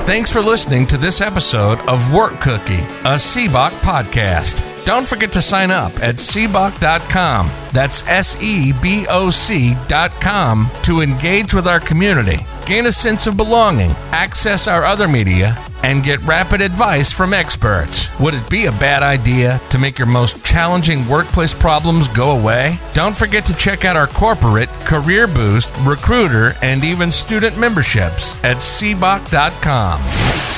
Thanks 0.05 0.29
for 0.29 0.41
listening 0.41 0.87
to 0.87 0.97
this 0.97 1.19
episode 1.19 1.79
of 1.81 2.13
Work 2.13 2.39
Cookie, 2.39 2.85
a 3.03 3.15
Seboc 3.15 3.71
podcast. 3.81 4.63
Don't 4.85 5.05
forget 5.05 5.33
to 5.33 5.41
sign 5.41 5.69
up 5.69 5.91
at 6.01 6.15
seboc.com. 6.15 7.51
That's 7.73 8.07
S 8.07 8.41
E 8.41 8.71
B 8.81 9.05
O 9.09 9.29
C.com 9.29 10.71
to 10.83 11.01
engage 11.01 11.53
with 11.53 11.67
our 11.67 11.81
community, 11.81 12.37
gain 12.67 12.85
a 12.85 12.91
sense 12.91 13.27
of 13.27 13.37
belonging, 13.37 13.91
access 14.11 14.67
our 14.67 14.83
other 14.83 15.07
media, 15.07 15.57
and 15.83 16.03
get 16.03 16.21
rapid 16.23 16.59
advice 16.59 17.11
from 17.11 17.33
experts. 17.33 18.09
Would 18.19 18.33
it 18.33 18.49
be 18.49 18.65
a 18.65 18.71
bad 18.73 19.03
idea 19.03 19.61
to 19.69 19.79
make 19.79 19.97
your 19.97 20.07
most 20.07 20.45
challenging 20.45 21.07
workplace 21.07 21.53
problems 21.53 22.09
go 22.09 22.37
away? 22.37 22.77
Don't 22.93 23.15
forget 23.15 23.45
to 23.45 23.55
check 23.55 23.85
out 23.85 23.95
our 23.95 24.07
corporate, 24.07 24.69
career 24.83 25.27
boost, 25.27 25.69
recruiter, 25.83 26.55
and 26.61 26.83
even 26.83 27.09
student 27.09 27.57
memberships 27.57 28.35
at 28.43 28.57
seboc.com. 28.57 30.56